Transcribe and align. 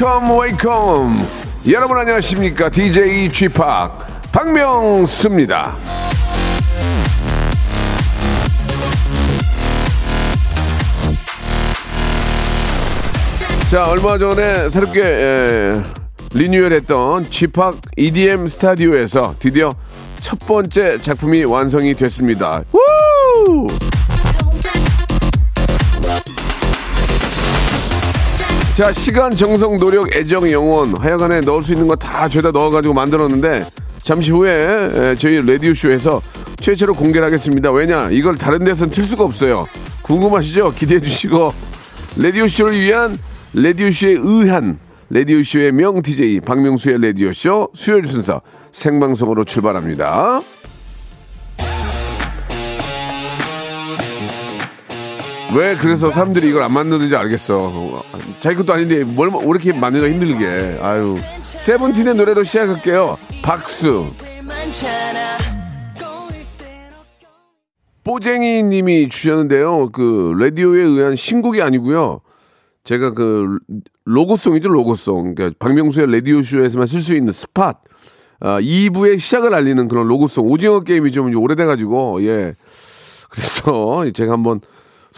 Welcome, 0.00 0.38
welcome. 0.38 1.26
여러분 1.68 1.98
안녕하십니까? 1.98 2.70
DJ 2.70 3.28
p 3.30 3.48
박명수입니다. 4.30 5.74
자, 13.68 13.90
얼마 13.90 14.18
전에 14.18 14.70
새롭게 14.70 15.02
에, 15.02 15.82
리뉴얼했던 16.32 17.32
쥐팍 17.32 17.80
EDM 17.96 18.46
스타디오에서 18.46 19.34
드디어 19.40 19.74
첫 20.20 20.38
번째 20.38 21.00
작품이 21.00 21.42
완성이 21.42 21.94
됐습니다. 21.94 22.62
우! 22.72 23.66
자, 28.78 28.92
시간, 28.92 29.34
정성, 29.34 29.76
노력, 29.76 30.14
애정, 30.14 30.48
영혼 30.52 30.96
하여간에 30.96 31.40
넣을 31.40 31.64
수 31.64 31.72
있는 31.72 31.88
거 31.88 31.96
다 31.96 32.28
죄다 32.28 32.52
넣어가지고 32.52 32.94
만들었는데 32.94 33.66
잠시 34.04 34.30
후에 34.30 34.52
에, 34.52 35.16
저희 35.16 35.44
라디오 35.44 35.74
쇼에서 35.74 36.22
최초로 36.60 36.94
공개를 36.94 37.26
하겠습니다. 37.26 37.72
왜냐? 37.72 38.08
이걸 38.12 38.38
다른 38.38 38.62
데서는 38.62 38.92
틀 38.92 39.02
수가 39.02 39.24
없어요. 39.24 39.64
궁금하시죠? 40.02 40.74
기대해 40.76 41.00
주시고 41.00 41.52
라디오 42.18 42.46
쇼를 42.46 42.78
위한 42.80 43.18
라디오 43.52 43.90
쇼에 43.90 44.12
의한 44.12 44.78
라디오 45.10 45.42
쇼의 45.42 45.72
명 45.72 46.00
DJ 46.00 46.38
박명수의 46.38 47.00
라디오 47.02 47.32
쇼 47.32 47.70
수요일 47.74 48.06
순서 48.06 48.42
생방송으로 48.70 49.42
출발합니다. 49.42 50.40
왜 55.54 55.76
그래서 55.76 56.10
사람들이 56.10 56.48
이걸 56.48 56.62
안 56.62 56.72
만드는지 56.72 57.16
알겠어. 57.16 58.02
자기 58.40 58.56
것도 58.56 58.72
아닌데 58.72 59.02
뭘왜 59.04 59.38
이렇게 59.48 59.72
만드기가 59.72 60.10
힘들게. 60.10 60.78
아유. 60.82 61.16
세븐틴의 61.60 62.14
노래로 62.16 62.44
시작할게요. 62.44 63.18
박수. 63.42 64.10
뽀쟁이 68.04 68.62
님이 68.62 69.08
주셨는데요. 69.08 69.90
그 69.90 70.34
라디오에 70.38 70.82
의한 70.82 71.16
신곡이 71.16 71.60
아니고요. 71.62 72.20
제가 72.84 73.12
그 73.12 73.58
로고송이죠, 74.04 74.68
로고송. 74.68 75.34
그러니까 75.34 75.56
박명수의 75.58 76.10
라디오 76.10 76.42
쇼에서만 76.42 76.86
쓸 76.86 77.00
수 77.00 77.14
있는 77.14 77.32
스팟. 77.32 77.74
아, 78.40 78.60
2부의 78.60 79.18
시작을 79.18 79.52
알리는 79.52 79.88
그런 79.88 80.06
로고송. 80.08 80.46
오징어 80.46 80.80
게임이 80.80 81.10
좀 81.12 81.34
오래돼 81.34 81.64
가지고 81.64 82.22
예. 82.22 82.54
그래서 83.28 84.10
제가 84.12 84.32
한번 84.32 84.60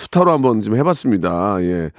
수타로 0.00 0.32
한번 0.32 0.62
좀 0.62 0.76
해봤습니다. 0.76 1.58
예. 1.62 1.90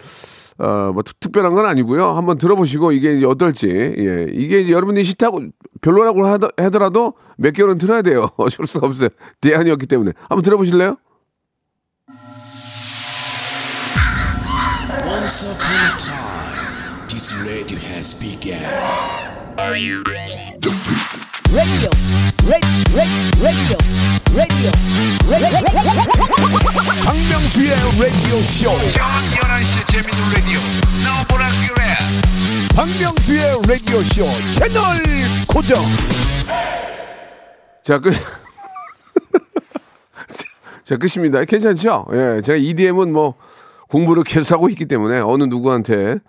어, 0.58 0.92
뭐 0.94 1.04
특, 1.04 1.32
별한건 1.32 1.66
아니고요. 1.66 2.12
한번 2.12 2.38
들어보시고 2.38 2.92
이게 2.92 3.16
이제 3.16 3.26
어떨지. 3.26 3.68
예. 3.70 4.28
이게 4.32 4.60
이제 4.60 4.72
여러분들이 4.72 5.06
싫다고 5.06 5.42
별로라고 5.82 6.26
하더, 6.26 6.50
하더라도 6.58 7.14
몇 7.38 7.52
개월은 7.52 7.78
들어야 7.78 8.02
돼요. 8.02 8.30
어쩔 8.38 8.66
수가 8.66 8.88
없어요. 8.88 9.10
대안이었기 9.40 9.86
때문에. 9.88 10.14
한번 10.30 10.42
들어보실래요? 10.44 10.98
Radio 21.54 21.90
radio, 22.48 22.80
radio, 22.96 23.20
radio, 23.44 23.76
radio, 24.32 24.72
radio. 25.28 25.60
박명수의 27.06 27.76
라디오 28.00 28.40
쇼. 28.44 28.70
저녁 28.92 29.12
11시 29.36 29.74
재밌는 29.92 30.32
라디오. 30.34 30.60
너보라 31.04 31.44
그래. 31.68 31.82
박명수의 32.74 33.44
라디오 33.68 34.00
쇼 34.00 34.24
채널 34.54 34.80
고정. 35.50 35.76
자 37.84 38.00
끝. 38.00 38.14
자 40.86 40.96
끝입니다. 40.98 41.44
괜찮죠? 41.44 42.06
예, 42.14 42.42
제가 42.44 42.58
EDM은 42.58 43.12
뭐 43.12 43.34
공부를 43.90 44.24
계속 44.24 44.54
하고 44.56 44.70
있기 44.70 44.86
때문에 44.86 45.20
어느 45.20 45.44
누구한테 45.44 46.20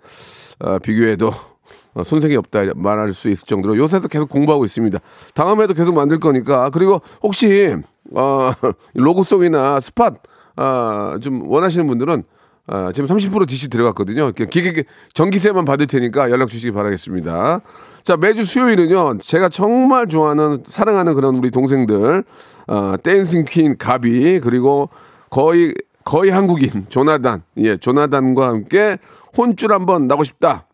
어, 0.59 0.79
비교해도 0.79 1.29
어, 1.29 1.52
손색이 2.01 2.35
없다 2.37 2.61
말할 2.75 3.13
수 3.13 3.29
있을 3.29 3.45
정도로 3.45 3.77
요새도 3.77 4.07
계속 4.07 4.29
공부하고 4.29 4.65
있습니다. 4.65 4.99
다음에도 5.33 5.73
계속 5.73 5.93
만들 5.93 6.19
거니까 6.19 6.69
그리고 6.71 7.01
혹시 7.21 7.75
어, 8.13 8.51
로고송이나 8.93 9.79
스팟 9.79 10.11
어, 10.57 11.15
좀 11.21 11.49
원하시는 11.49 11.85
분들은 11.87 12.23
어, 12.67 12.91
지금 12.93 13.07
30% 13.09 13.47
DC 13.47 13.69
들어갔거든요. 13.69 14.31
기계 14.31 14.85
전기세만 15.13 15.65
받을 15.65 15.85
테니까 15.85 16.31
연락 16.31 16.49
주시기 16.49 16.71
바라겠습니다. 16.71 17.59
자 18.03 18.17
매주 18.17 18.43
수요일은요 18.43 19.17
제가 19.19 19.49
정말 19.49 20.07
좋아하는 20.07 20.63
사랑하는 20.65 21.13
그런 21.13 21.35
우리 21.35 21.51
동생들 21.51 22.23
어, 22.67 22.95
댄싱 23.01 23.45
퀸 23.45 23.77
가비 23.77 24.39
그리고 24.41 24.89
거의 25.29 25.73
거의 26.03 26.31
한국인 26.31 26.85
조나단 26.89 27.43
예 27.57 27.77
조나단과 27.77 28.47
함께 28.47 28.97
혼줄 29.37 29.71
한번 29.71 30.07
나고 30.07 30.23
싶다 30.23 30.67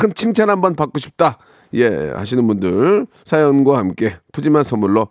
큰 0.00 0.12
칭찬 0.14 0.50
한번 0.50 0.74
받고 0.74 0.98
싶다. 0.98 1.38
예, 1.74 2.10
하시는 2.14 2.46
분들 2.46 3.06
사연과 3.24 3.78
함께 3.78 4.16
푸짐한 4.32 4.64
선물로 4.64 5.08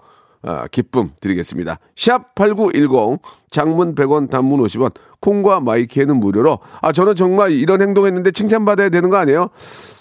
아, 0.47 0.67
기쁨 0.67 1.09
드리겠습니다. 1.21 1.79
샵 1.95 2.35
8910 2.35 3.19
장문 3.49 3.95
100원 3.95 4.29
단문 4.29 4.61
50원 4.61 4.93
콩과 5.19 5.59
마이키에는 5.61 6.17
무료로 6.17 6.59
아 6.81 6.91
저는 6.91 7.15
정말 7.15 7.51
이런 7.51 7.81
행동했는데 7.81 8.29
칭찬받아야 8.31 8.89
되는 8.89 9.09
거 9.09 9.17
아니에요? 9.17 9.49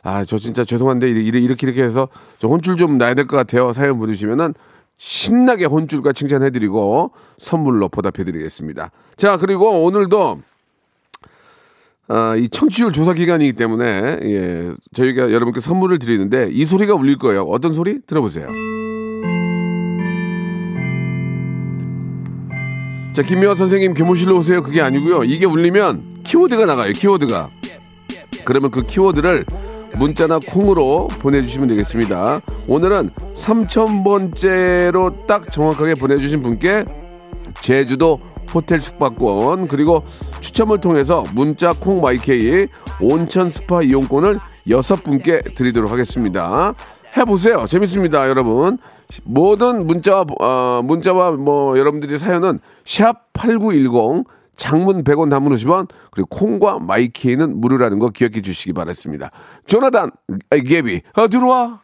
아 0.02 0.22
저 0.26 0.36
진짜 0.38 0.62
죄송한데 0.64 1.08
이렇게 1.10 1.38
이렇게 1.40 1.66
이렇게 1.66 1.82
해서 1.82 2.08
저 2.38 2.48
혼줄 2.48 2.76
좀 2.76 2.98
나야 2.98 3.14
될 3.14 3.26
것 3.26 3.36
같아요. 3.38 3.72
사연 3.72 3.98
보내주시면은 3.98 4.52
신나게 4.98 5.64
혼줄과 5.64 6.12
칭찬해드리고 6.12 7.12
선물로 7.38 7.88
보답해드리겠습니다. 7.88 8.90
자 9.16 9.36
그리고 9.38 9.82
오늘도 9.82 10.40
아, 12.09 12.37
이 12.37 12.48
청취율 12.48 12.92
조사 12.92 13.15
기간이기 13.15 13.54
때문에 13.54 14.19
예, 14.22 14.72
저희가 14.92 15.32
여러분께 15.32 15.60
선물을 15.60 15.98
드리는데 15.98 16.50
이 16.53 16.66
소리가 16.66 16.94
울릴 16.94 17.16
거예요. 17.16 17.42
어떤 17.42 17.72
소리? 17.72 18.00
들어보세요. 18.06 18.48
자, 23.14 23.22
김미화 23.22 23.54
선생님 23.54 23.94
교무실로 23.94 24.37
오세요. 24.38 24.62
그게 24.62 24.82
아니고요. 24.82 25.25
이게 25.25 25.47
울리면 25.47 26.22
키워드가 26.25 26.66
나가요. 26.66 26.93
키워드가. 26.93 27.48
그러면 28.44 28.70
그 28.70 28.82
키워드를 28.82 29.47
문자나 29.97 30.41
콩으로 30.41 31.09
보내주시면 31.20 31.69
되겠습니다. 31.69 32.41
오늘은 32.66 33.10
3,000번째로 33.34 35.26
딱 35.26 35.50
정확하게 35.50 35.94
보내주신 35.94 36.43
분께 36.43 36.84
제주도 37.60 38.19
호텔 38.53 38.81
숙박권 38.81 39.69
그리고 39.69 40.05
추첨을 40.41 40.81
통해서 40.81 41.25
문자 41.34 41.72
콩 41.72 42.00
마이케이 42.00 42.66
온천 43.00 43.50
스파 43.50 43.82
이용권을 43.82 44.38
여섯 44.69 45.02
분께 45.05 45.43
드리도록 45.43 45.91
하겠습니다. 45.91 46.75
해보세요. 47.17 47.67
재밌습니다, 47.67 48.29
여러분. 48.29 48.79
모든 49.23 49.87
문자와 49.87 50.25
어, 50.41 50.81
문자와 50.82 51.32
뭐 51.32 51.79
여러분들이 51.79 52.19
사연은 52.19 52.61
샵 52.85 53.32
#8910 53.35 54.25
장문 54.56 55.05
100원 55.05 55.31
단문 55.31 55.52
50원 55.55 55.88
그리고 56.11 56.29
콩과 56.29 56.79
마이케이는 56.79 57.61
무료라는 57.61 57.99
거 57.99 58.08
기억해 58.08 58.40
주시기 58.40 58.73
바랍니다. 58.73 59.31
조나단 59.67 60.11
개비 60.50 61.02
어, 61.14 61.29
들어와. 61.29 61.83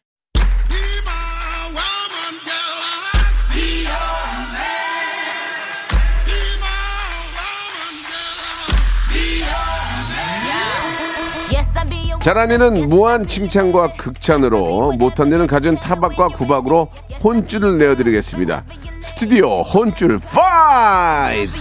잘한 12.21 12.51
일은 12.51 12.87
무한 12.87 13.25
칭찬과 13.25 13.93
극찬으로 13.93 14.91
못한 14.91 15.31
일은 15.31 15.47
갖은 15.47 15.77
타박과 15.77 16.27
구박으로 16.29 16.89
혼쭐을 17.23 17.79
내어드리겠습니다. 17.79 18.63
스튜디오 19.01 19.61
혼쭐 19.61 20.19
fight! 20.19 21.51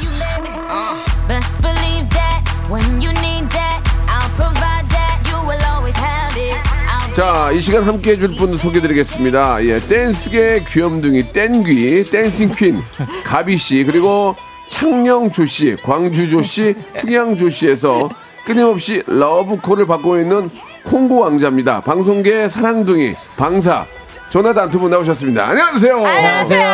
자, 7.14 7.50
이 7.52 7.60
시간 7.60 7.84
함께 7.84 8.12
해줄 8.12 8.36
분 8.36 8.56
소개드리겠습니다. 8.56 9.64
예, 9.64 9.78
댄스계 9.78 10.64
귀염둥이 10.68 11.32
땡귀, 11.32 12.10
dancing 12.10 12.50
queen, 12.52 12.82
가비씨, 13.24 13.84
그리고 13.84 14.36
창녕조씨, 14.68 15.76
광주조씨, 15.82 16.74
풍양조씨에서 17.00 18.10
끊임없이 18.44 19.02
러브콜을 19.06 19.86
받고 19.86 20.18
있는 20.18 20.50
콩고 20.84 21.20
왕자입니다. 21.20 21.80
방송계 21.80 22.48
사랑둥이, 22.48 23.14
방사, 23.36 23.84
조나단 24.30 24.70
두 24.70 24.78
분 24.78 24.90
나오셨습니다. 24.90 25.46
안녕하세요. 25.46 25.96
안녕하세요. 26.04 26.68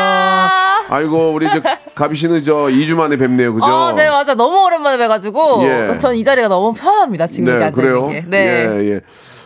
아이고, 0.88 1.32
우리 1.32 1.46
저 1.50 1.60
가비 1.94 2.14
씨는 2.16 2.44
저 2.44 2.54
2주 2.66 2.94
만에 2.94 3.16
뵙네요. 3.16 3.52
그죠? 3.54 3.66
어, 3.66 3.92
네, 3.92 4.08
맞아. 4.08 4.34
너무 4.34 4.64
오랜만에 4.66 4.96
뵈가지고. 4.98 5.64
예. 5.64 5.98
전이 5.98 6.22
자리가 6.22 6.48
너무 6.48 6.72
편합니다. 6.72 7.26
지금 7.26 7.58
네, 7.58 7.70
그래요? 7.72 8.06
게. 8.06 8.24
네. 8.26 8.66
예, 8.68 8.90
예. 8.92 9.00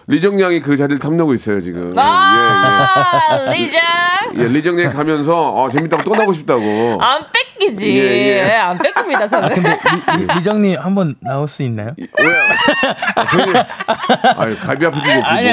리정 0.06 0.40
양이 0.40 0.60
그 0.60 0.76
자리를 0.76 0.98
탐내고 0.98 1.32
있어요, 1.34 1.60
지금. 1.62 1.94
아. 1.96 3.52
예, 3.56 3.60
예. 3.62 4.42
예, 4.42 4.48
리정 4.48 4.78
양이 4.80 4.92
가면서 4.92 5.52
어, 5.52 5.68
재밌다고 5.70 6.02
떠나고 6.02 6.32
싶다고. 6.34 6.98
안 7.00 7.24
뺏기지. 7.70 7.98
예, 7.98 8.48
예. 8.48 8.52
안 8.52 8.78
뺏깁니다, 8.78 9.26
저는. 9.26 9.48
리, 10.36 10.42
정님 10.42 10.78
한번 10.78 11.14
나올 11.20 11.48
수 11.48 11.62
있나요? 11.62 11.94
왜? 11.98 12.06
아, 13.16 13.24
아유, 14.36 14.56
갈비 14.58 14.86
아프고 14.86 15.02
고 15.02 15.10
아니, 15.24 15.50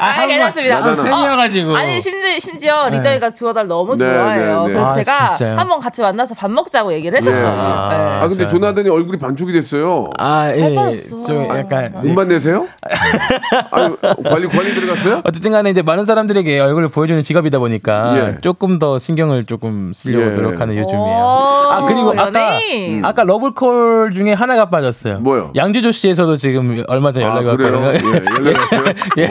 아, 0.00 0.26
괜찮습니다. 0.26 0.94
팬이어가지고. 1.02 1.76
아니 1.76 2.00
심지어, 2.00 2.38
심지어 2.38 2.88
리정이가 2.88 3.30
주어달 3.30 3.66
너무 3.66 3.96
네, 3.96 4.04
좋아해요. 4.04 4.62
네, 4.62 4.68
네. 4.68 4.72
그래서 4.74 4.90
아, 4.90 4.94
제가 4.94 5.34
진짜요? 5.34 5.58
한번 5.58 5.80
같이 5.80 6.02
만나서 6.02 6.34
밥 6.34 6.50
먹자고 6.50 6.92
얘기를 6.92 7.16
했었어요. 7.16 7.42
네. 7.42 7.96
네. 7.96 8.04
아, 8.20 8.28
근데 8.28 8.46
조나단이 8.46 8.88
얼굴이 8.88 9.18
반쪽이 9.18 9.52
됐어요. 9.52 10.10
아, 10.18 10.50
예. 10.54 10.94
좀 11.26 11.48
약간. 11.56 11.92
눈만 12.02 12.28
내세요? 12.28 12.66
아유, 13.70 13.96
관리, 14.24 14.48
관리 14.48 14.74
들어갔어요? 14.74 15.22
어쨌든 15.24 15.52
간에 15.52 15.70
이제 15.70 15.82
많은 15.82 16.04
사람들에게 16.04 16.58
얼굴을 16.60 16.88
보여주는 16.88 17.22
직업이다 17.22 17.58
보니까 17.58 18.16
예. 18.16 18.38
조금 18.40 18.78
더 18.78 18.98
신경을 18.98 19.44
조금 19.44 19.92
쓰려고 19.94 20.26
예. 20.26 20.30
노력하는 20.30 20.76
요즘이에요. 20.76 21.59
오, 21.66 21.70
아, 21.70 21.84
그리고 21.86 22.10
아까, 22.12 22.26
연예인. 22.56 23.04
아까 23.04 23.24
러블콜 23.24 24.12
중에 24.14 24.32
하나가 24.32 24.70
빠졌어요. 24.70 25.20
뭐요? 25.20 25.52
양주조 25.54 25.92
씨에서도 25.92 26.36
지금 26.36 26.82
얼마 26.88 27.12
전에 27.12 27.24
아, 27.24 27.36
연락이 27.36 27.56
그래요? 27.56 27.80
왔거든요. 27.80 28.10
예, 28.14 28.24
연락이 28.24 28.58
왔어요? 28.74 28.94
예. 29.18 29.30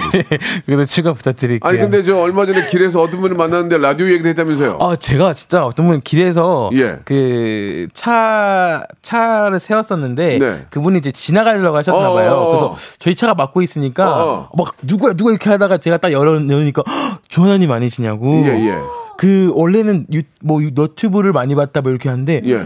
그래도 0.66 0.86
추가 0.86 1.14
부탁드릴게요. 1.14 1.68
아니, 1.70 1.78
근데 1.80 2.04
저 2.04 2.18
얼마 2.18 2.46
전에 2.46 2.66
길에서 2.68 3.02
어떤 3.02 3.22
분을 3.22 3.36
만났는데 3.36 3.78
라디오 3.78 4.08
얘기를 4.08 4.28
했다면서요? 4.30 4.78
아, 4.82 4.96
제가 4.96 5.34
진짜 5.34 5.66
어떤 5.66 5.88
분 5.88 6.02
길에서 6.02 6.70
예. 6.74 7.00
그차 7.06 8.84
차를 9.02 9.60
세웠었는데 9.60 10.38
네. 10.40 10.66
그분이 10.70 10.98
이제 11.00 11.12
지나가려고 11.12 11.76
하셨나 11.78 12.12
봐요. 12.14 12.32
어어어. 12.32 12.48
그래서 12.50 12.76
저희 13.00 13.16
차가 13.16 13.34
막고 13.34 13.62
있으니까 13.62 14.24
어어. 14.24 14.50
막 14.58 14.74
누구야 14.84 15.14
누가 15.14 15.32
이렇게 15.32 15.50
하다가 15.50 15.78
제가 15.78 15.98
딱 15.98 16.12
열어 16.12 16.34
열으니까 16.36 16.84
조나님 17.28 17.72
아니시냐고. 17.72 18.44
예, 18.46 18.50
예. 18.68 18.78
그 19.20 19.52
원래는 19.54 20.06
유, 20.14 20.22
뭐 20.42 20.64
유- 20.64 20.72
너튜브를 20.74 21.34
많이 21.34 21.54
봤다 21.54 21.82
뭐 21.82 21.92
이렇게 21.92 22.08
하는데 22.08 22.42
예. 22.46 22.66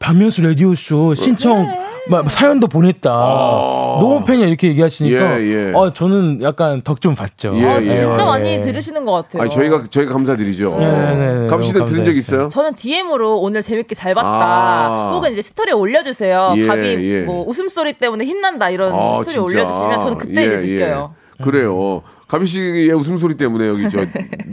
박명수 0.00 0.42
라디오 0.42 0.74
쇼 0.74 1.14
신청 1.14 1.64
막 2.08 2.28
사연도 2.28 2.66
보냈다. 2.66 3.08
너무 3.08 4.24
팬이야 4.24 4.48
이렇게 4.48 4.66
얘기하시니까 4.66 5.24
아. 5.24 5.40
예, 5.40 5.68
예. 5.68 5.72
어 5.72 5.90
저는 5.90 6.42
약간 6.42 6.82
덕좀 6.82 7.14
받죠. 7.14 7.52
예, 7.56 7.64
아, 7.64 7.80
예. 7.80 7.88
진짜 7.88 8.20
예. 8.20 8.24
많이 8.26 8.60
들으시는 8.60 9.04
것 9.04 9.12
같아요. 9.12 9.42
아니, 9.42 9.50
저희가, 9.52 9.84
저희가 9.88 10.10
감사드리죠. 10.12 10.76
네, 10.80 10.86
네, 10.86 11.48
네. 11.48 11.62
씨는 11.62 11.84
들은 11.86 12.04
적. 12.06 12.16
있어요? 12.16 12.48
저는 12.48 12.74
DM으로 12.74 13.38
오늘 13.38 13.62
재밌게 13.62 13.94
잘 13.94 14.12
봤다. 14.14 14.28
아. 14.28 15.12
혹은 15.14 15.30
이제 15.30 15.40
스토리에 15.40 15.72
올려주세요. 15.72 16.54
예, 16.56 16.62
가비 16.66 16.88
예. 17.12 17.22
뭐 17.22 17.44
웃음소리 17.46 17.92
때문에 17.92 18.24
힘난다 18.24 18.70
이런 18.70 18.92
아, 18.92 19.12
스토리 19.22 19.34
진짜. 19.34 19.42
올려주시면 19.42 19.98
저는 20.00 20.18
그때 20.18 20.42
예, 20.42 20.64
이제 20.64 20.72
느껴요. 20.72 21.14
예. 21.38 21.44
그래요. 21.44 22.02
가비 22.32 22.46
씨의 22.46 22.88
웃음소리 22.94 23.36
때문에 23.36 23.68
여기 23.68 23.90
저 23.90 24.06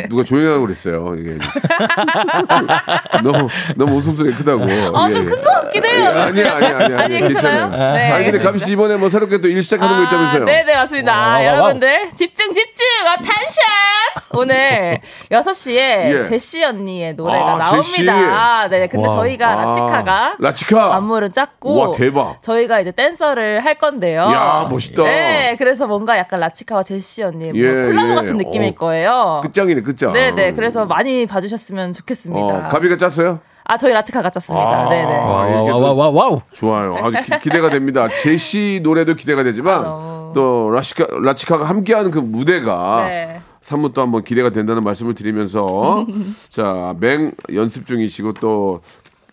누가 0.10 0.22
조용하고 0.26 0.64
그랬어요. 0.66 1.16
이게 1.18 1.38
너무 3.24 3.48
너무 3.78 3.96
웃음소리 3.96 4.34
크다고. 4.36 4.64
아, 4.98 5.10
좀 5.10 5.26
큰 5.26 5.42
것 5.42 5.44
같긴 5.62 5.86
해요. 5.86 6.12
예, 6.14 6.20
아니야, 6.20 6.56
아니야, 6.58 6.78
아니야. 6.80 7.00
아니, 7.00 7.20
괜찮아요? 7.20 7.70
네, 7.70 8.12
아니 8.12 8.26
근데 8.26 8.40
가비 8.40 8.60
씨 8.60 8.74
이번에 8.74 8.98
뭐 8.98 9.10
새롭게 9.10 9.40
또 9.40 9.48
일 9.48 9.64
시작하는 9.64 9.96
거 9.96 10.04
있다면서요? 10.04 10.44
네네 10.46 10.76
맞습니다. 10.76 11.12
와, 11.14 11.20
와, 11.20 11.34
와, 11.36 11.46
여러분들 11.46 12.10
집중 12.16 12.52
집중 12.54 12.86
attention 13.14 13.64
오늘 14.32 15.00
6 15.32 15.56
시에 15.56 16.12
예. 16.20 16.24
제시 16.26 16.64
언니의 16.66 17.14
노래가 17.14 17.54
아. 17.54 17.58
나옵니다. 17.58 18.68
네 18.68 18.88
근데 18.88 19.08
와. 19.08 19.16
저희가 19.16 19.48
아, 19.50 19.56
라치카가 19.66 20.36
라치카. 20.40 20.96
안무를 20.98 21.32
짰고 21.32 21.76
와, 21.78 21.92
대박. 21.92 22.42
저희가 22.42 22.82
이제 22.82 22.92
댄서를 22.92 23.64
할 23.64 23.76
건데요. 23.78 24.22
야, 24.34 24.68
멋있다. 24.70 25.04
네 25.04 25.56
그래서 25.58 25.88
뭔가 25.88 26.18
약간 26.18 26.42
라치카와 26.42 26.84
제시 26.84 27.24
언니 27.24 27.52
뭐 27.52 27.56
예, 27.56 27.69
콜라보 27.84 28.10
예. 28.12 28.16
같은 28.16 28.38
느낌일 28.38 28.70
어. 28.70 28.76
거예요. 28.76 29.42
끝장이네 29.44 29.82
끝장. 29.82 30.14
네네 30.14 30.54
그래서 30.54 30.86
많이 30.86 31.26
봐주셨으면 31.26 31.92
좋겠습니다. 31.94 32.68
어, 32.68 32.70
가비가 32.70 32.98
짰어요? 32.98 33.40
아 33.66 33.78
저희 33.78 33.94
라치카가 33.94 34.30
짰습니다. 34.32 34.68
아. 34.68 34.90
네네. 34.90 35.14
아, 35.16 35.22
와와와와 35.22 36.10
wow. 36.12 36.42
좋아요. 36.54 36.96
아주 37.02 37.18
기, 37.40 37.50
대가 37.52 37.70
됩니다. 37.70 38.08
제시 38.22 38.80
노래도 38.82 39.14
기대가 39.14 39.44
되지만 39.44 39.84
어. 39.86 40.32
또 40.34 40.72
라치카 40.72 41.08
라치카가 41.24 41.66
함께하는 41.66 42.10
그 42.12 42.18
무대가 42.20 43.06
네. 43.08 43.42
안무 43.62 43.94
또 43.94 44.02
한번 44.02 44.24
기대가 44.24 44.50
된다는 44.50 44.84
말씀을 44.84 45.14
드리면서 45.14 46.06
자 46.50 46.96
맹연습 47.00 47.86
중이시고 47.86 48.34
또 48.34 48.82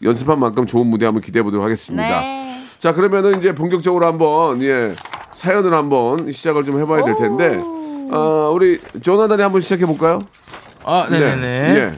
연습한 0.03 0.38
만큼 0.38 0.67
좋은 0.67 0.87
무대 0.87 1.06
한번 1.06 1.23
기대해 1.23 1.43
보도록 1.43 1.65
하겠습니다. 1.65 2.21
네. 2.21 2.61
자 2.79 2.93
그러면은 2.93 3.38
이제 3.38 3.55
본격적으로 3.55 4.05
한번 4.06 4.62
예 4.62 4.94
사연을 5.33 5.73
한번 5.73 6.31
시작을 6.31 6.65
좀 6.65 6.79
해봐야 6.79 7.05
될 7.05 7.15
텐데 7.17 7.59
어, 8.12 8.50
우리 8.53 8.81
조나단이 9.03 9.43
한번 9.43 9.61
시작해 9.61 9.87
볼까요? 9.87 10.20
아 10.85 11.06
네네 11.11 11.37
네. 11.37 11.76
예. 11.76 11.92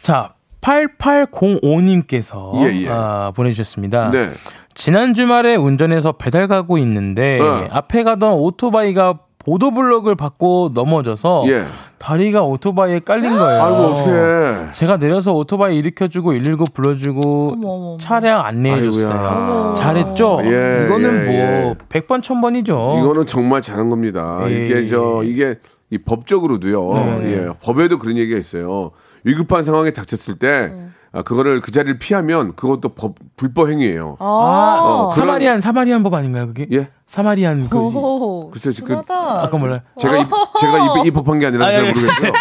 자, 0.00 0.34
8805님께서 0.60 2.54
예, 2.64 2.82
예. 2.82 2.88
아, 2.88 3.32
보내주셨습니다. 3.34 4.10
네. 4.10 4.30
지난 4.74 5.14
주말에 5.14 5.54
운전해서 5.54 6.12
배달 6.12 6.48
가고 6.48 6.78
있는데 6.78 7.38
네. 7.38 7.68
앞에 7.70 8.02
가던 8.02 8.32
오토바이가 8.32 9.18
보도블록을 9.44 10.14
받고 10.14 10.70
넘어져서 10.74 11.44
예. 11.48 11.64
다리가 11.98 12.42
오토바이에 12.42 13.00
깔린 13.00 13.36
거예요. 13.38 13.62
아이고 13.62 13.76
어떡해. 13.92 14.72
제가 14.72 14.96
내려서 14.98 15.32
오토바이 15.34 15.76
일으켜주고 15.78 16.30
119 16.32 16.64
불러주고 16.74 17.52
어머, 17.52 17.68
어머. 17.68 17.96
차량 17.98 18.44
안내해줬어요. 18.44 19.74
잘했죠? 19.76 20.40
예, 20.44 20.84
이거는 20.86 21.26
예, 21.32 21.62
뭐 21.62 21.74
100번 21.88 22.20
1000번이죠. 22.22 23.00
이거는 23.02 23.26
정말 23.26 23.62
잘한 23.62 23.88
겁니다. 23.88 24.40
예, 24.46 24.64
이게 24.64 24.86
저 24.86 25.20
예. 25.22 25.28
이게 25.28 25.54
이 25.90 25.98
법적으로도요. 25.98 26.94
네. 26.94 27.32
예, 27.32 27.48
법에도 27.62 27.98
그런 27.98 28.16
얘기가 28.16 28.38
있어요. 28.38 28.90
위급한 29.24 29.62
상황에 29.62 29.92
닥쳤을 29.92 30.36
때 30.38 30.72
아, 31.14 31.20
그거를 31.22 31.60
그 31.60 31.70
자리를 31.70 31.98
피하면 31.98 32.54
그것도 32.56 32.88
법 32.94 33.14
불법 33.36 33.68
행위예요. 33.68 34.16
아, 34.18 34.78
어, 34.80 35.08
그런- 35.12 35.26
사마리안 35.26 35.60
사마리안 35.60 36.02
법 36.02 36.14
아닌가요, 36.14 36.46
그게? 36.46 36.66
예? 36.72 36.88
사마리안 37.06 37.68
그 37.68 37.78
오, 37.78 38.41
글쎄요, 38.52 38.72
그- 38.84 38.86
순하다. 38.86 39.42
아까 39.44 39.56
몰라요. 39.58 39.80
제가 39.98 40.18
입, 40.18 40.26
제가 40.60 41.00
입, 41.00 41.06
입법한 41.06 41.38
게 41.38 41.46
아니라 41.46 41.66
아, 41.66 41.72
잘 41.72 41.84
예. 41.86 41.88
모르겠어요. 41.88 42.32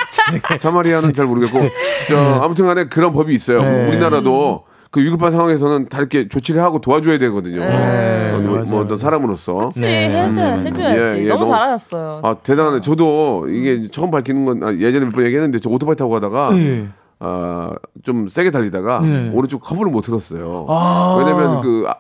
사마리아는 0.60 1.14
잘 1.14 1.26
모르겠고 1.26 1.60
저 2.08 2.18
아무튼간에 2.42 2.86
그런 2.86 3.14
법이 3.14 3.34
있어요. 3.34 3.62
네. 3.64 3.88
우리나라도 3.88 4.64
그 4.92 5.00
위급한 5.00 5.32
상황에서는 5.32 5.88
다 5.88 6.00
이렇게 6.00 6.28
조치를 6.28 6.62
하고 6.62 6.82
도와줘야 6.82 7.18
되거든요. 7.18 7.60
네, 7.62 8.34
어, 8.34 8.40
뭐, 8.40 8.52
맞아요. 8.56 8.66
뭐 8.70 8.82
어떤 8.82 8.98
사람으로서. 8.98 9.56
그치 9.70 9.82
네. 9.82 10.10
해줘, 10.28 10.44
음, 10.44 10.68
해줘야지. 10.68 11.20
예, 11.22 11.24
예, 11.24 11.30
너무 11.30 11.44
너무- 11.44 11.46
잘하셨어요. 11.46 12.20
아 12.24 12.34
대단하네. 12.44 12.82
저도 12.82 13.48
이게 13.50 13.88
처음 13.90 14.12
밝히는 14.12 14.44
건 14.46 14.64
아, 14.64 14.74
예전에 14.74 15.06
몇 15.06 15.14
번 15.14 15.24
얘기했는데 15.26 15.60
저 15.60 15.70
오토바이 15.70 15.96
타고 15.96 16.12
가다가 16.12 16.50
예. 16.58 16.88
아, 17.20 17.72
좀 18.04 18.28
세게 18.28 18.52
달리다가 18.52 19.00
네. 19.00 19.32
오른쪽 19.34 19.62
커브를 19.62 19.92
못 19.92 20.02
틀었어요. 20.02 20.66
아. 20.68 21.16
왜냐면 21.20 21.62
그 21.62 21.86
아, 21.88 21.94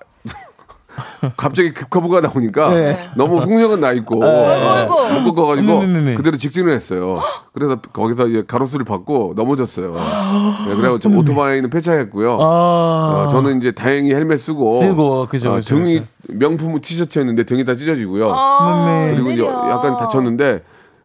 갑자기 1.37 1.73
급커브가 1.73 2.21
나오니까 2.21 2.69
네. 2.69 2.99
너무 3.15 3.39
속력은 3.39 3.79
나 3.79 3.91
있고. 3.93 4.15
못 4.15 5.33
꺾어가지고 5.33 5.79
음, 5.79 5.83
음, 5.83 6.07
음. 6.07 6.15
그대로 6.15 6.37
직진을 6.37 6.73
했어요. 6.73 7.19
그래서 7.53 7.79
거기서 7.93 8.27
이제 8.27 8.43
가로수를 8.47 8.85
받고 8.85 9.33
넘어졌어요. 9.35 9.93
네, 9.93 10.75
그래가지고 10.75 10.99
저 10.99 11.09
오토바이는 11.09 11.69
폐차했고요. 11.69 12.37
아. 12.41 13.25
어, 13.25 13.27
저는 13.29 13.57
이제 13.57 13.71
다행히 13.71 14.13
헬멧 14.13 14.39
쓰고, 14.39 14.79
쓰고, 14.79 15.27
그죠, 15.29 15.53
어, 15.53 15.59
등이 15.61 15.99
그죠. 15.99 16.05
명품 16.27 16.79
티셔츠였는데 16.79 17.43
등이 17.43 17.65
다 17.65 17.75
찢어지고요. 17.75 18.31
아, 18.33 19.09
그리고 19.11 19.31
이제. 19.31 19.43
약간 19.45 19.97
다쳤는데 19.97 20.63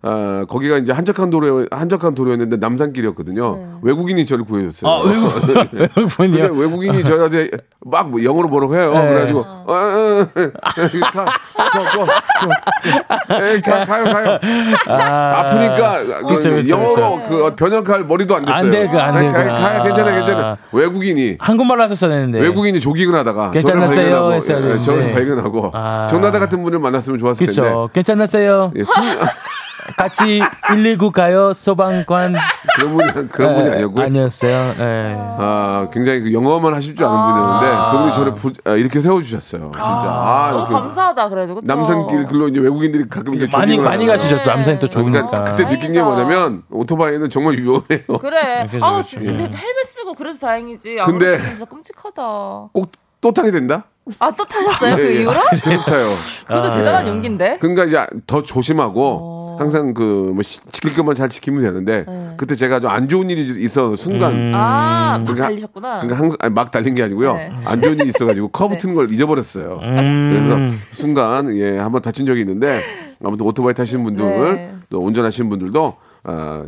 아, 0.09 0.45
거기가 0.49 0.79
이제 0.79 0.93
한적한 0.93 1.31
도로 1.31 1.67
한적한 1.71 2.15
도로였는데 2.15 2.59
남산길이었거든요. 2.59 3.81
외국인이 3.83 4.25
저를 4.25 4.45
구해줬어요. 4.45 4.91
아, 4.91 5.03
외국? 5.03 6.59
외국인이 6.59 7.03
저한테 7.05 7.51
막 7.85 8.07
뭐 8.07 8.23
영어로 8.23 8.49
뭐라고 8.49 8.77
해요. 8.77 8.93
네. 8.93 9.09
그래가지고 9.09 9.41
어, 9.41 9.65
어, 9.67 9.73
어, 9.75 10.27
가, 11.13 11.25
가, 11.25 11.25
가, 11.25 12.05
가, 13.27 13.49
에이, 13.49 13.61
가, 13.61 13.85
가요, 13.85 14.05
가요. 14.05 14.39
아, 14.87 15.47
프니까 15.47 16.05
그쵸, 16.29 16.51
그쵸, 16.51 16.69
영어로 16.69 17.23
그 17.29 17.55
번역할 17.57 18.05
머리도 18.05 18.37
안 18.37 18.45
됐어요. 18.45 18.59
안 18.59 18.71
돼, 18.71 18.89
그, 18.89 18.99
안 18.99 19.15
돼, 19.17 19.33
가, 19.33 19.43
그. 19.43 19.49
가, 19.49 19.83
괜찮아, 19.83 20.13
괜찮아. 20.15 20.41
아. 20.51 20.57
외국인이 20.71 21.37
한국말로 21.41 21.83
하셨어야 21.83 22.11
되는데. 22.11 22.39
외국인이 22.41 22.79
조깅을 22.79 23.15
하다가 23.17 23.51
괜찮았어요 23.51 23.89
저를 23.95 24.05
발견하고, 24.05 24.35
했어야 24.35 24.57
예, 24.59 24.63
되는데. 24.63 24.83
저를 24.83 25.13
발견하고 25.13 25.71
아. 25.75 26.07
조나다 26.09 26.39
같은 26.39 26.63
분을 26.63 26.79
만났으면 26.79 27.19
좋았을 27.19 27.47
텐데. 27.47 27.61
그쵸. 27.61 27.91
괜찮았어요. 27.93 28.73
예, 28.77 28.85
순, 28.85 28.95
같이 29.97 30.41
119 30.63 31.11
가요, 31.11 31.53
소방관. 31.55 32.35
그런 32.77 32.97
분이 32.97 33.29
그런 33.31 33.55
분이 33.55 33.69
예, 33.69 33.73
아니었고. 33.73 34.01
아니었어요. 34.03 34.75
예. 34.79 35.17
아, 35.19 35.89
굉장히 35.93 36.21
그 36.21 36.33
영어만 36.33 36.75
하실 36.75 36.95
줄 36.95 37.07
아는 37.07 37.19
분이었는데 37.19 37.91
그분이 37.93 38.13
저를 38.13 38.35
부, 38.35 38.53
아, 38.65 38.73
이렇게 38.75 39.01
세워주셨어요. 39.01 39.71
진짜. 39.73 39.81
아, 39.83 40.51
너무 40.53 40.67
그 40.67 40.73
감사하다 40.73 41.29
그래도 41.31 41.55
그쵸? 41.55 41.67
남산길 41.75 42.27
글로 42.27 42.49
이제 42.49 42.61
외국인들이 42.61 43.09
가끔 43.09 43.35
이제 43.35 43.49
많이, 43.51 43.79
많이. 43.79 44.07
가시죠. 44.07 44.39
또 44.43 44.51
남산이 44.51 44.79
또 44.79 44.87
좋으니까. 44.89 45.27
그러니까 45.27 45.45
그때 45.57 45.69
느낀 45.69 45.93
게. 45.93 46.03
뭐냐면 46.03 46.63
오토바이는 46.71 47.31
정말 47.31 47.55
유용해요. 47.55 48.07
그래. 48.21 48.69
그죠, 48.71 48.85
아, 48.85 49.03
근데 49.15 49.45
헬멧 49.45 49.85
쓰고 49.87 50.15
그래서 50.15 50.39
다행이지. 50.41 50.99
안 51.01 51.07
근데- 51.07 51.39
진짜 51.39 51.65
끔찍하다. 51.65 52.23
꼭 52.73 52.91
또 53.23 53.33
타게 53.33 53.51
된다? 53.51 53.85
아, 54.21 54.31
또 54.31 54.45
타셨어요? 54.45 54.95
그 54.95 55.03
예, 55.03 55.17
예. 55.17 55.21
이후로? 55.23 55.35
또 55.35 55.71
타요. 55.85 56.07
그것도 56.47 56.71
대단한 56.77 57.09
용기인데. 57.09 57.59
그러니까 57.59 57.85
이제 57.87 58.07
더 58.27 58.43
조심하고 58.43 59.19
어. 59.21 59.46
항상 59.59 59.95
그 59.95 60.33
뭐 60.35 60.43
지킬 60.43 60.95
것만 60.95 61.15
잘 61.15 61.29
지키면 61.29 61.63
되는데 61.63 62.05
네. 62.07 62.35
그때 62.37 62.55
제가 62.55 62.81
좀 62.81 62.91
안 62.91 63.09
좋은 63.09 63.29
일이 63.31 63.63
있어 63.65 63.95
순간 63.97 64.53
아, 64.55 65.19
막 65.19 65.25
그러니까- 65.25 65.47
달리셨구나. 65.49 66.01
그러니까 66.01 66.19
항상 66.19 66.37
아니, 66.41 66.55
막 66.55 66.71
달린 66.71 66.95
게 66.95 67.03
아니고요. 67.03 67.35
네. 67.35 67.53
안 67.65 67.81
좋은 67.81 67.99
일이 67.99 68.09
있어가지고 68.09 68.49
커브 68.49 68.75
네. 68.75 68.79
트는 68.79 68.95
걸 68.95 69.11
잊어버렸어요. 69.13 69.81
음. 69.83 70.31
그래서 70.33 70.77
순간 70.93 71.55
예 71.57 71.77
한번 71.79 72.03
다친 72.03 72.27
적이 72.27 72.41
있는데 72.43 72.81
아무튼 73.25 73.47
오토바이 73.47 73.75
타시는 73.75 74.03
분들 74.05 74.25
네. 74.55 74.75
또 74.91 75.01
운전하시는 75.05 75.49
분들도 75.49 75.95
아, 76.25 76.65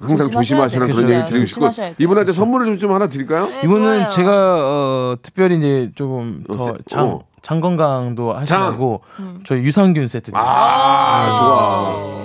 항상 0.00 0.30
조심하셔야 0.30 0.78
조심하시라는 0.78 0.86
돼요. 0.86 0.96
그런 0.96 1.10
얘기 1.10 1.20
그죠. 1.20 1.28
드리고 1.30 1.46
싶고 1.46 1.60
조심하셔야 1.66 1.86
돼요. 1.88 1.96
이분한테 1.98 2.32
선물을 2.32 2.66
좀, 2.66 2.78
좀 2.78 2.92
하나 2.94 3.08
드릴까요? 3.08 3.44
네, 3.46 3.60
이분은 3.64 3.94
좋아요. 3.98 4.08
제가 4.08 4.30
어, 4.60 5.16
특별히 5.22 5.56
이제 5.56 5.90
조금 5.94 6.44
어, 6.48 6.56
더 6.56 6.64
세- 6.66 6.72
장, 6.86 7.08
어. 7.08 7.22
장 7.42 7.60
건강도 7.60 8.32
하시라고 8.32 9.00
음. 9.20 9.40
저희 9.44 9.60
유산균 9.62 10.06
세트 10.08 10.30
드렸어요. 10.32 10.46
아, 10.48 11.38
좋아. 11.38 12.16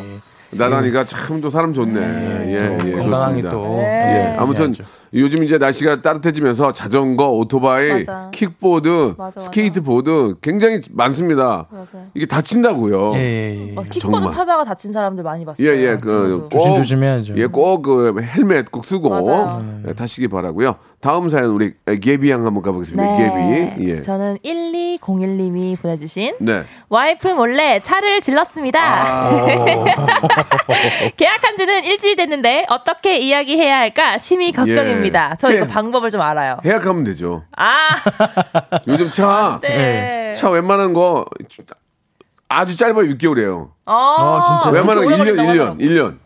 나단이가 0.54 1.06
참 1.06 1.42
또 1.42 1.50
사람 1.50 1.72
좋네. 1.74 2.00
예, 2.00 2.54
예, 2.54 2.92
건강하게 2.92 3.42
좋습니다. 3.42 3.50
또. 3.52 3.64
네. 3.78 4.34
예, 4.34 4.36
아무튼 4.38 4.76
요즘 5.14 5.44
이제 5.44 5.58
날씨가 5.58 6.02
따뜻해지면서 6.02 6.72
자전거, 6.72 7.30
오토바이, 7.32 8.00
맞아. 8.06 8.30
킥보드, 8.32 9.16
맞아. 9.18 9.42
스케이트보드 9.42 10.36
굉장히 10.42 10.80
많습니다. 10.90 11.68
맞아요. 11.70 12.08
이게 12.14 12.26
다친다고요. 12.26 13.12
예, 13.16 13.20
예, 13.20 13.68
예. 13.70 13.72
막 13.74 13.84
킥보드 13.90 14.00
정말. 14.00 14.32
타다가 14.34 14.64
다친 14.64 14.94
사람들 14.94 15.24
많이 15.24 15.44
봤어요. 15.44 15.68
예, 15.68 15.78
예, 15.82 15.98
그. 15.98 16.48
꼭, 16.50 16.50
조심 16.52 16.76
조심해야죠. 16.78 17.34
예, 17.38 17.46
꼭 17.48 17.82
그 17.82 18.22
헬멧 18.22 18.72
꼭 18.72 18.86
쓰고 18.86 19.10
맞아요. 19.10 19.62
예, 19.88 19.94
타시기 19.94 20.28
바라고요. 20.30 20.76
다음 21.02 21.28
사연 21.30 21.46
우리 21.50 21.74
개비 22.02 22.30
양 22.30 22.46
한번 22.46 22.62
가보겠습니다. 22.64 23.18
네. 23.18 23.74
개비. 23.76 23.90
예. 23.90 24.02
저는 24.02 24.38
1201님이 24.46 25.78
보내주신 25.82 26.36
네. 26.40 26.62
와이프 26.90 27.28
몰래 27.30 27.80
차를 27.82 28.22
질렀습니다. 28.22 29.42
계약한 31.18 31.58
지는 31.58 31.84
일주일 31.86 32.16
됐는데 32.16 32.66
어떻게 32.70 33.18
이야기해야 33.18 33.78
할까 33.80 34.18
심히 34.18 34.52
걱정입니다. 34.52 35.01
예. 35.08 35.36
저 35.38 35.52
이거 35.52 35.62
예. 35.64 35.68
방법을 35.68 36.10
좀 36.10 36.22
알아요. 36.22 36.58
해약하면 36.66 37.04
되죠. 37.04 37.44
아, 37.56 37.88
요즘 38.88 39.12
차, 39.12 39.60
네. 39.62 40.34
차 40.36 40.50
웬만한 40.50 40.94
거 40.94 41.26
아주 42.50 42.76
짧아요. 42.78 43.06
6개월이에요. 43.16 43.70
아, 43.86 44.60
진짜. 44.62 44.70
웬만한 44.74 45.04
거 45.04 45.10
그렇게 45.10 45.22
오래 45.22 45.32
1년, 45.32 45.38
걸린다고 45.38 45.76
1년, 45.78 45.80
1년. 45.80 46.18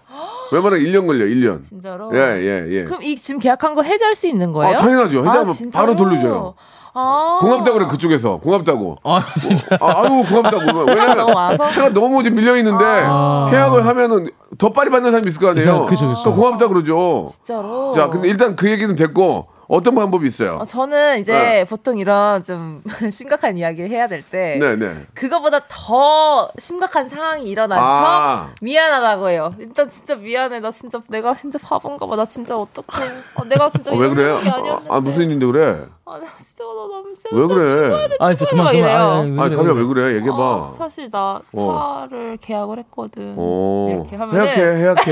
웬만한 0.51 0.79
거 0.79 0.86
1년 0.86 1.08
걸려, 1.08 1.25
1년. 1.25 1.67
진짜로? 1.67 2.12
예, 2.13 2.20
예, 2.20 2.65
예. 2.70 2.84
그럼 2.84 3.01
이 3.03 3.15
지금 3.15 3.39
계약한 3.39 3.74
거 3.75 3.82
해지할 3.84 4.15
수 4.15 4.27
있는 4.27 4.51
거예요? 4.51 4.74
아, 4.74 4.77
당연하죠. 4.77 5.20
해지하면 5.20 5.53
진짜로? 5.53 5.86
바로 5.86 5.96
돌려줘요. 5.96 6.55
아. 6.96 7.40
고맙다고 7.42 7.78
그래, 7.78 7.88
그쪽에서. 7.88 8.38
고맙다고. 8.38 8.98
아, 9.04 9.22
진짜. 9.40 9.78
아, 9.82 10.02
아유, 10.02 10.24
고맙다고. 10.28 10.86
왜냐면? 10.88 11.28
차가 11.70 11.90
너무 11.90 12.24
지금 12.24 12.38
밀려 12.38 12.56
있는데 12.58 12.84
해약을 12.86 13.86
하면은 13.86 14.30
더 14.58 14.72
빨리 14.72 14.90
받는 14.90 15.12
사람이 15.12 15.28
있을 15.28 15.42
거 15.42 15.50
아니에요. 15.50 15.86
그죠, 15.86 16.08
그죠. 16.08 16.24
또 16.24 16.34
고맙다 16.34 16.70
그러죠. 16.70 17.25
진짜로. 17.30 17.92
자, 17.94 18.08
근데 18.10 18.30
일단 18.30 18.56
그 18.56 18.70
얘기는 18.72 18.94
됐고 18.96 19.48
어떤 19.68 19.96
방법이 19.96 20.28
있어요? 20.28 20.58
어, 20.62 20.66
저는 20.66 21.20
이제 21.20 21.34
네. 21.34 21.66
보통 21.66 21.98
이런 21.98 22.44
좀 22.44 22.84
심각한 23.12 23.58
이야기를 23.58 23.90
해야 23.90 24.08
될때 24.08 24.58
네, 24.60 24.75
네. 24.75 24.96
그거보다 25.16 25.60
더 25.68 26.52
심각한 26.58 27.08
상황이 27.08 27.50
일어난 27.50 27.80
아. 27.82 28.50
척 28.54 28.64
미안하다고 28.64 29.30
해요. 29.30 29.54
일단 29.60 29.90
진짜 29.90 30.16
미안해. 30.16 30.60
나 30.60 30.72
진짜 30.72 31.02
내가 31.10 31.34
진짜 31.34 31.58
바본가 31.62 32.06
봐. 32.06 32.16
나 32.16 32.25
진짜 32.25 32.56
어떡해. 32.56 33.04
아, 33.38 33.44
내가 33.50 33.70
진짜 33.70 33.92
어, 33.92 33.96
왜 33.96 34.06
이런 34.06 34.16
그래? 34.16 34.44
게 34.44 34.50
아니었는데. 34.50 34.90
아, 34.90 34.96
아, 34.96 35.00
무슨 35.00 35.24
일인데 35.24 35.46
그래? 35.48 35.86
아, 36.08 36.20
나 36.20 36.26
진짜 36.38 36.64
나 36.64 36.88
남자 36.88 37.30
왜 37.32 37.48
그래? 37.48 38.16
아, 38.20 38.32
진짜 38.32 38.46
그만, 38.52 38.66
막 38.66 38.72
그만. 38.74 38.76
이래요. 38.76 38.98
아, 39.42 39.44
아, 39.46 39.50
가비야 39.50 39.74
왜 39.74 39.84
그래? 39.86 40.16
얘기해봐. 40.18 40.38
아, 40.40 40.74
사실 40.78 41.10
나 41.10 41.42
어. 41.58 42.06
차를 42.08 42.38
계약을 42.40 42.78
했거든. 42.78 43.34
어. 43.36 43.88
이렇게 43.90 44.16
하면은 44.16 44.46
해약해, 44.46 44.62
해약해. 44.62 45.12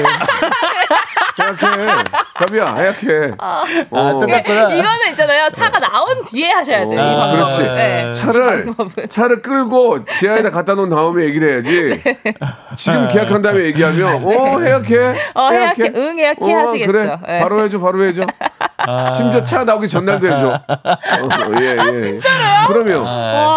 해약해. 1.39 2.03
가비야, 2.35 2.75
해약해. 2.75 3.31
아, 3.39 3.63
어. 3.89 4.19
똑같구나. 4.19 4.69
이거는 4.69 5.09
있잖아요. 5.11 5.49
차가 5.49 5.79
나온 5.79 6.23
뒤에 6.25 6.51
하셔야 6.51 6.85
돼요. 6.87 6.93
이 6.93 6.97
어, 6.99 7.17
방법은. 7.17 7.33
그렇지. 7.37 7.61
네. 7.63 8.11
차를 8.13 8.65
방법은. 8.65 9.09
차를 9.09 9.41
끌고 9.41 10.05
지하에다 10.05 10.51
갖다 10.51 10.75
놓은 10.75 10.89
다음에 10.89 11.23
얘기를 11.23 11.53
해야지. 11.53 12.03
지금 12.75 13.07
계약한 13.07 13.41
다음에 13.41 13.63
얘기하면 13.63 14.23
어 14.23 14.59
해약해. 14.59 15.15
어, 15.33 15.49
해약해. 15.49 15.91
응, 15.95 16.19
해약해 16.19 16.53
하시겠죠. 16.53 16.91
그래. 16.91 17.17
예. 17.29 17.39
바로 17.39 17.63
해줘, 17.63 17.79
바로 17.79 18.03
해줘. 18.03 18.27
심지어 19.15 19.41
차 19.43 19.63
나오기 19.63 19.87
전날도 19.89 20.27
해줘. 20.27 20.61
어, 20.83 21.61
예, 21.61 21.77
예. 21.77 22.01
진짜로요? 22.01 22.67
그러면 22.67 23.05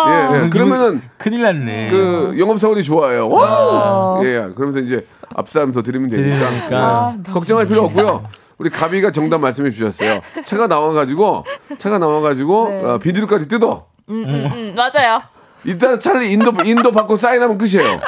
예, 0.08 0.44
예. 0.44 0.48
그러면은 0.48 1.02
큰일 1.18 1.42
났네. 1.42 1.88
그 1.90 2.36
영업 2.38 2.60
사원이 2.60 2.82
좋아해요. 2.84 3.28
wow! 3.28 4.24
예, 4.24 4.28
예. 4.28 4.48
그러면서 4.54 4.78
이제 4.80 5.04
옵션 5.34 5.72
더 5.72 5.82
드리면 5.82 6.08
되니까. 6.10 6.48
드리니까. 6.48 7.14
예. 7.28 7.32
걱정할 7.32 7.66
필요 7.66 7.82
없고요. 7.82 8.24
우리 8.58 8.70
가비가 8.70 9.10
정답 9.10 9.38
말씀해 9.38 9.70
주셨어요. 9.70 10.20
차가 10.44 10.66
나와가지고 10.66 11.44
차가 11.78 11.98
나와가지고 11.98 12.68
네. 12.68 12.84
어, 12.84 12.98
비닐까지 12.98 13.48
뜯어. 13.48 13.86
음, 14.08 14.74
맞아요. 14.76 15.20
일단 15.66 15.98
차라리 16.00 16.32
인도 16.32 16.52
인도 16.64 16.92
받고 16.92 17.16
사인하면 17.16 17.58
끝이에요. 17.58 18.00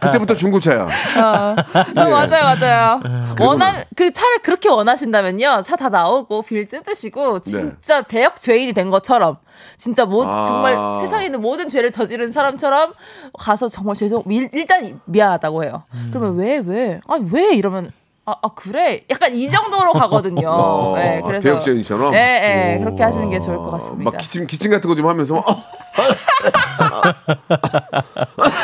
그때부터 0.00 0.34
중고차야. 0.34 0.82
어, 0.82 1.54
맞아요, 1.94 2.56
맞아요. 2.56 3.00
원한 3.40 3.84
그 3.96 4.12
차를 4.12 4.38
그렇게 4.42 4.68
원하신다면요, 4.68 5.62
차 5.62 5.76
다 5.76 5.88
나오고 5.88 6.42
빌 6.42 6.68
뜯으시고 6.68 7.40
진짜 7.40 8.02
대역 8.02 8.36
죄인이 8.36 8.72
된 8.72 8.88
것처럼 8.90 9.36
진짜 9.76 10.04
뭐 10.04 10.24
아. 10.26 10.44
정말 10.44 10.76
세상에 11.00 11.24
있는 11.26 11.40
모든 11.40 11.68
죄를 11.68 11.90
저지른 11.90 12.28
사람처럼 12.28 12.92
가서 13.38 13.68
정말 13.68 13.96
죄송 13.96 14.22
미- 14.26 14.48
일단 14.52 15.00
미안하다고 15.06 15.64
해요. 15.64 15.82
그러면 16.10 16.36
왜 16.36 16.58
왜? 16.64 17.00
아 17.08 17.16
왜 17.32 17.54
이러면. 17.54 17.90
아, 18.24 18.36
아, 18.40 18.48
그래? 18.54 19.00
약간 19.10 19.34
이 19.34 19.50
정도로 19.50 19.92
가거든요. 19.92 20.46
어, 20.48 20.94
네, 20.96 21.20
그래서. 21.24 21.42
대역죄인처럼? 21.42 22.12
네, 22.12 22.40
네, 22.40 22.78
그렇게 22.78 23.02
하시는 23.02 23.28
게 23.28 23.40
좋을 23.40 23.56
것 23.56 23.70
같습니다. 23.72 24.10
막 24.12 24.16
기침 24.18 24.46
기침 24.46 24.70
같은 24.70 24.88
거 24.88 24.94
좀 24.94 25.08
하면서 25.08 25.38
어. 25.38 25.44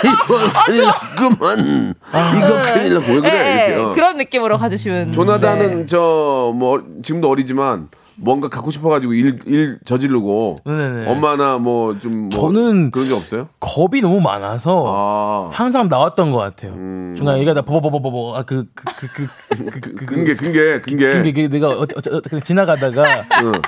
이거 0.05 0.39
큰일 0.67 0.85
났구만. 0.85 1.95
이거 2.37 2.63
큰일 2.73 2.95
났고 2.95 3.13
왜 3.15 3.21
그래? 3.21 3.31
네, 3.31 3.67
이렇게. 3.69 3.83
어. 3.85 3.91
그런 3.95 4.17
느낌으로 4.19 4.59
가주시면. 4.59 5.13
조나단은 5.13 5.81
네. 5.81 5.87
저뭐 5.87 6.83
지금도 7.03 7.29
어리지만 7.29 7.89
뭔가 8.21 8.49
갖고 8.49 8.71
싶어가지고 8.71 9.13
일, 9.13 9.39
일 9.47 9.79
저지르고 9.85 10.57
네네. 10.65 11.09
엄마나 11.09 11.59
뭐좀 11.59 12.31
저는 12.31 12.91
그런 12.91 13.07
게 13.07 13.15
없어요? 13.15 13.49
겁이 13.61 14.01
너무 14.01 14.21
많아서 14.21 14.85
아 14.87 15.51
항상 15.53 15.89
나왔던 15.89 16.33
것 16.33 16.39
같아요. 16.39 16.73
중간에 17.17 17.39
얘기하다 17.39 17.63
버버버버버 17.63 18.37
아그그그그그 18.39 20.07
근게 20.07 20.35
근게 20.35 20.81
근게 20.81 21.13
근데 21.13 21.33
그 21.33 21.41
내가 21.49 21.69
어, 21.69 21.83
어, 21.83 21.85
어, 21.85 22.41
지나가다가 22.41 23.25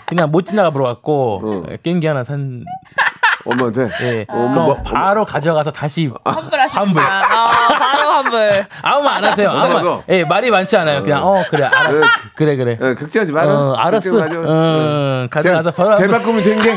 그냥 0.07 0.30
못 0.30 0.47
지나가 0.47 0.71
버려갖고 0.71 1.66
게임기 1.83 2.07
하나 2.07 2.25
산 2.25 2.64
엄마한테 3.44 3.88
예. 4.02 4.26
어, 4.28 4.49
그거 4.49 4.64
뭐, 4.66 4.82
바로 4.82 5.25
가져가서 5.25 5.70
다시 5.73 6.11
환불하십니다. 6.25 6.80
환불. 6.80 7.02
아, 7.02 7.50
바로 7.78 8.11
환불. 8.11 8.66
아무 8.82 9.02
말 9.02 9.14
안 9.20 9.25
하세요. 9.25 9.50
아무. 9.50 9.75
말. 9.75 10.02
예, 10.11 10.25
말이 10.25 10.50
많지 10.50 10.76
않아요. 10.76 11.02
그냥 11.02 11.26
어 11.26 11.42
그래 11.50 11.64
알아. 11.64 11.90
예. 11.94 12.00
그래 12.35 12.56
그래. 12.56 12.78
예, 12.80 12.94
극지하지 12.94 13.32
마라. 13.32 13.52
어 13.52 13.75
알았어. 13.75 14.11
어 14.18 15.26
가져가서 15.30 15.70
바로 15.73 15.94
대박 15.97 16.23
꾸면 16.23 16.42
된 16.42 16.61
게. 16.62 16.76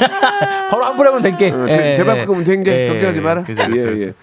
바로 0.70 0.86
환불하면 0.86 1.22
될게. 1.22 1.52
어, 1.52 1.66
대- 1.66 1.96
대박 1.96 2.26
꾸면 2.26 2.44
된 2.44 2.64
게. 2.64 2.88
걱정하지 2.90 3.22
마라. 3.22 3.44
그죠, 3.44 3.66
그죠, 3.68 3.88
예. 3.96 4.02
예. 4.08 4.14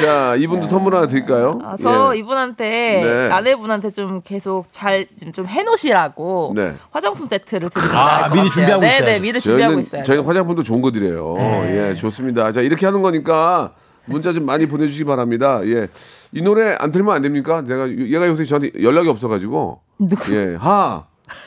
자, 0.00 0.36
이분도 0.36 0.66
선물 0.66 0.94
하나 0.94 1.06
드릴까요? 1.06 1.58
아, 1.64 1.76
저 1.76 2.14
예. 2.14 2.18
이분한테 2.18 2.64
네. 3.04 3.32
아내분한테 3.32 3.90
좀 3.90 4.20
계속 4.22 4.66
잘좀 4.70 5.46
해놓으시라고 5.46 6.52
네. 6.54 6.74
화장품 6.90 7.26
세트를 7.26 7.70
드리면 7.70 7.96
아, 7.96 8.28
미리 8.28 8.48
같아요. 8.48 8.50
준비하고 8.50 8.80
네, 8.80 8.86
있어야죠. 8.88 9.04
네, 9.06 9.18
미리 9.20 9.40
준비하고 9.40 9.70
저희는 9.70 9.80
있어요. 9.80 10.02
저희는 10.02 10.24
화장품도 10.24 10.62
좋은 10.62 10.82
거 10.82 10.92
드려요. 10.92 11.34
네. 11.36 11.90
예, 11.90 11.94
좋습니다. 11.94 12.52
자, 12.52 12.60
이렇게 12.60 12.86
하는 12.86 13.02
거니까 13.02 13.72
문자 14.04 14.32
좀 14.32 14.44
많이 14.46 14.66
보내주시기 14.66 15.04
바랍니다. 15.04 15.60
예, 15.64 15.88
이 16.32 16.42
노래 16.42 16.76
안 16.78 16.92
틀면 16.92 17.14
안 17.14 17.22
됩니까? 17.22 17.62
내가 17.62 17.88
얘가 17.90 18.26
요새 18.28 18.44
저한테 18.44 18.70
연락이 18.82 19.08
없어가지고 19.08 19.80
예, 20.32 20.54
하. 20.56 21.04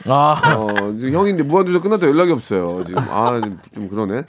아, 0.08 0.54
어, 0.56 0.94
이제 0.96 1.10
무한도전 1.42 1.80
끝났다 1.82 2.06
연락이 2.06 2.32
없어요. 2.32 2.82
지금 2.86 3.02
아, 3.10 3.40
좀, 3.42 3.58
좀 3.74 3.88
그러네. 3.88 4.24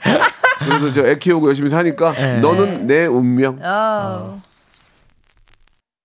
그래도 0.60 0.92
저 0.92 1.04
애 1.04 1.18
키우고 1.18 1.48
열심히 1.48 1.68
사니까 1.70 2.12
네. 2.12 2.40
너는 2.40 2.86
내 2.86 3.06
운명. 3.06 3.58
어. 3.62 4.40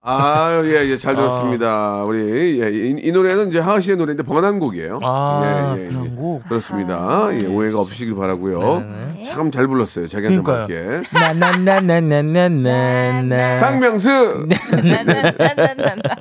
아, 0.01 0.62
예, 0.63 0.89
예, 0.89 0.96
잘 0.96 1.13
들었습니다. 1.15 2.03
우리 2.06 2.62
예, 2.62 2.70
이, 2.72 2.96
이 3.03 3.12
노래는 3.12 3.50
이제 3.50 3.60
하하 3.60 3.82
씨의 3.82 3.98
노래인데 3.98 4.24
번안곡이에요. 4.24 5.01
아, 5.03 5.75
예, 5.77 5.82
예, 5.82 5.88
예. 5.88 5.89
곡. 6.15 6.48
그렇습니다. 6.48 7.27
예, 7.34 7.46
오해가 7.48 7.82
없으시길 7.82 8.15
바라고요. 8.15 8.82
참 9.25 9.51
잘 9.51 9.68
불렀어요. 9.68 10.08
자기한테. 10.08 10.41
맞게. 10.41 11.01
나나나나나나나. 11.12 13.60
박명수. 13.60 14.48
나나나나나나. 14.72 16.15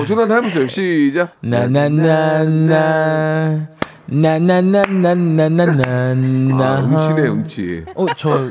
어, 0.00 0.04
전화 0.04 0.34
해보세요. 0.34 0.66
시작. 0.66 1.36
나나나나. 1.42 3.68
나나나나나나나. 4.06 6.64
아, 6.64 6.80
음치네, 6.80 7.22
음치. 7.28 7.84
어, 7.94 8.06
저 8.16 8.50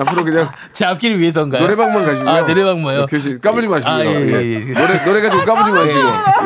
앞으로 0.00 0.24
그냥 0.24 0.48
제 0.72 0.84
앞길을 0.86 1.18
위해서인가요? 1.18 1.60
노래방만 1.62 2.04
가시고요. 2.04 2.30
아, 2.30 2.40
노래방만요? 2.42 3.06
교실 3.06 3.40
까불지 3.40 3.68
마시고요. 3.68 3.94
아, 3.94 4.04
예, 4.04 4.10
예, 4.10 4.60
예. 4.60 4.72
노래 4.72 5.04
노래 5.04 5.20
가지고 5.22 5.44
까불지 5.44 5.70
마시고. 5.70 6.00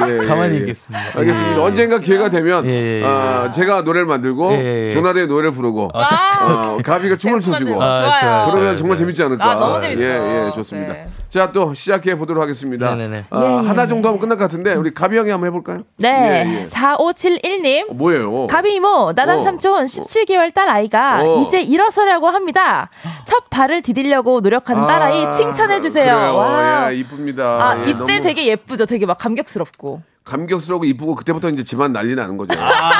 예, 0.09 0.19
예, 0.23 0.27
가만히 0.27 0.55
예. 0.55 0.59
있겠습니다. 0.61 1.05
알겠습니다. 1.19 1.57
예. 1.59 1.63
언젠가 1.63 1.99
기회가 1.99 2.31
되면 2.31 2.67
예, 2.67 2.71
예, 2.71 3.01
예. 3.03 3.05
아, 3.05 3.51
제가 3.51 3.83
노래를 3.83 4.07
만들고 4.07 4.53
예, 4.53 4.89
예. 4.89 4.93
조나대의 4.93 5.27
노래를 5.27 5.53
부르고 5.53 5.91
아, 5.95 6.75
어, 6.75 6.79
가비가 6.85 7.17
춤을 7.17 7.41
춰주고. 7.41 7.83
아, 7.83 7.99
좋아요. 7.99 8.21
좋아요. 8.21 8.47
그러면 8.51 8.77
정말 8.77 8.97
재밌지 8.97 9.23
않을까. 9.23 9.45
아, 9.51 9.55
너무 9.55 9.81
재밌죠. 9.81 10.03
예, 10.03 10.47
예, 10.47 10.51
좋습니다. 10.55 10.93
네. 10.93 11.09
자, 11.29 11.53
또 11.53 11.75
시작해 11.75 12.17
보도록 12.17 12.43
하겠습니다. 12.43 12.95
네네네. 12.95 13.25
아, 13.31 13.63
하나 13.67 13.87
정도 13.87 14.09
하면 14.09 14.21
끝날 14.21 14.39
것 14.39 14.45
같은데 14.45 14.75
우리 14.75 14.93
가비 14.95 15.17
형이 15.19 15.31
한번 15.31 15.49
해볼까요? 15.49 15.83
네, 15.99 16.45
예, 16.47 16.61
예. 16.61 16.65
4571님. 16.65 17.91
어, 17.91 17.95
뭐예요? 17.95 18.47
가비 18.47 18.75
이모, 18.75 19.13
나란 19.15 19.39
어. 19.39 19.43
삼촌 19.43 19.85
17개월 19.87 20.53
딸 20.55 20.69
아이가 20.69 21.21
어. 21.23 21.43
이제 21.47 21.61
일어서려고 21.61 22.29
합니다. 22.29 22.89
첫 23.25 23.36
발을 23.51 23.83
디디려고 23.83 24.41
노력하는 24.41 24.87
딸아이 24.87 25.33
칭찬해 25.35 25.81
주세요. 25.81 26.17
아. 26.17 26.33
와. 26.33 26.93
예, 26.93 26.97
이쁩니다. 26.97 27.45
아, 27.45 27.79
예, 27.79 27.91
이때 27.91 27.95
너무 27.95 28.21
되게 28.21 28.47
예쁘죠. 28.47 28.87
되게 28.87 29.07
막 29.07 29.19
감격스럽고. 29.19 30.03
감격스러우고 30.25 30.85
이쁘고 30.87 31.15
그때부터 31.15 31.49
이제 31.51 31.63
집안 31.63 31.93
난리 31.93 32.15
나는 32.17 32.37
거죠. 32.37 32.59
아. 32.61 32.91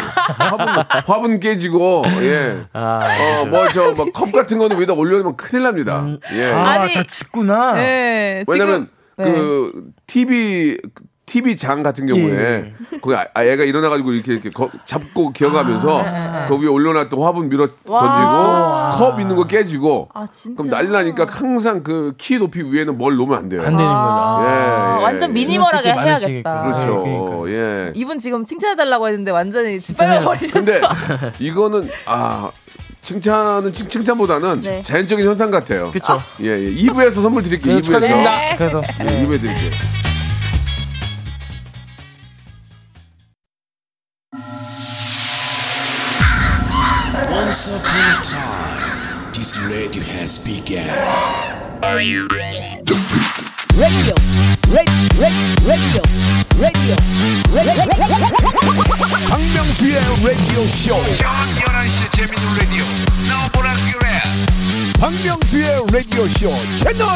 화분, 0.45 0.69
화분 1.07 1.41
깨지고 1.41 2.05
예. 2.23 2.67
아, 2.73 3.01
어, 3.43 3.47
뭐, 3.47 3.69
저, 3.69 3.91
뭐, 3.91 4.07
컵 4.13 4.31
같은 4.31 4.59
거는 4.59 4.79
위에다 4.79 4.93
올려놓으면 4.95 5.37
큰일 5.37 5.65
납니다. 5.65 6.07
예. 6.33 6.53
아, 6.53 6.69
아니, 6.71 6.95
다 6.95 7.03
짓구나. 7.03 7.75
네, 7.75 8.45
왜냐면, 8.47 8.89
지금, 9.19 9.35
그, 9.35 9.91
TV, 10.07 10.79
TV 11.27 11.57
장 11.57 11.83
같은 11.83 12.07
경우에, 12.07 12.33
예. 12.33 12.73
거기 13.03 13.17
아, 13.17 13.27
애가 13.43 13.65
일어나가지고 13.65 14.13
이렇게, 14.13 14.33
이렇게 14.33 14.49
거- 14.49 14.71
잡고 14.85 15.33
기어가면서, 15.33 16.03
아. 16.07 16.47
그 16.47 16.57
위에 16.57 16.69
올려놨던 16.69 17.21
화분 17.21 17.49
밀어 17.49 17.67
와. 17.89 18.01
던지고, 18.95 19.05
컵 19.11 19.21
있는 19.21 19.35
거 19.35 19.45
깨지고, 19.45 20.09
아. 20.15 20.25
그럼 20.57 20.71
난리 20.71 20.89
나니까 20.89 21.27
항상 21.29 21.83
그 21.83 22.13
키 22.17 22.39
높이 22.39 22.63
위에는 22.63 22.97
뭘 22.97 23.17
놓으면 23.17 23.37
안 23.37 23.49
돼요. 23.49 23.61
안 23.63 23.77
되는 23.77 23.79
거죠. 23.79 23.89
아, 23.91 24.45
예, 24.47 24.49
아, 24.53 24.97
예. 25.01 25.03
완전 25.03 25.31
예. 25.31 25.35
미니멀하게 25.35 25.89
해야겠다. 25.93 26.05
많으시겠구나. 26.05 26.63
그렇죠. 26.63 27.03
네, 27.05 27.19
그러니까요. 27.19 27.51
예. 27.51 27.93
이분 27.97 28.19
지금 28.21 28.45
칭찬해달라고 28.45 29.09
했는데 29.09 29.33
완전히 29.33 29.81
짓밟아 29.81 30.21
버리셨어. 30.21 30.61
근데 30.61 30.81
이거는 31.41 31.91
아 32.07 32.51
칭찬은 33.03 33.73
칭, 33.73 33.89
칭찬보다는 33.89 34.61
네. 34.61 34.83
자연적인 34.83 35.27
현상 35.27 35.51
같아요. 35.51 35.91
그쵸. 35.91 36.21
예, 36.43 36.51
예. 36.51 36.71
2부에서 36.75 37.15
선물 37.21 37.43
드릴게요. 37.43 37.75
네, 37.75 37.81
2부에서. 37.81 37.85
축하드립니다. 37.85 38.57
그래도. 38.57 38.83
예, 39.01 39.05
2부에 39.27 39.41
드릴게요. 39.41 39.71
Radio 49.77 50.03
has 50.05 50.39
begun. 50.41 50.89
radio, 51.85 52.27
radio, 54.73 54.97
radio, 55.69 56.01
radio, 56.57 56.97
박명수의 59.29 60.01
라디오 60.25 60.67
쇼. 60.69 60.95
저녁 61.19 61.29
11시 61.61 62.17
재밌는 62.17 62.57
라디오 62.59 62.85
너보라 63.29 63.75
그래 63.93 64.07
박명수의 64.99 65.69
라디오 65.93 66.25
쇼 66.25 66.49
채널 66.79 67.07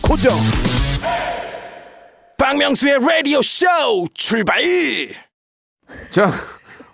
고정. 0.00 0.38
박명수의 2.38 3.00
라디오 3.00 3.42
쇼 3.42 3.66
출발. 4.14 4.62
자, 6.12 6.30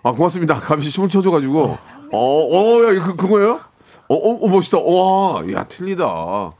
아 0.01 0.11
고맙습니다. 0.11 0.55
감시 0.55 0.89
춤을 0.89 1.09
춰줘가지고. 1.09 1.77
어, 2.11 2.17
어, 2.17 2.83
야, 2.83 3.03
그, 3.03 3.15
그거예요? 3.15 3.72
어, 4.13 4.31
어, 4.31 4.45
어, 4.45 4.47
멋있다. 4.49 4.77
와, 4.79 5.43
야, 5.53 5.63
틀리다. 5.63 6.53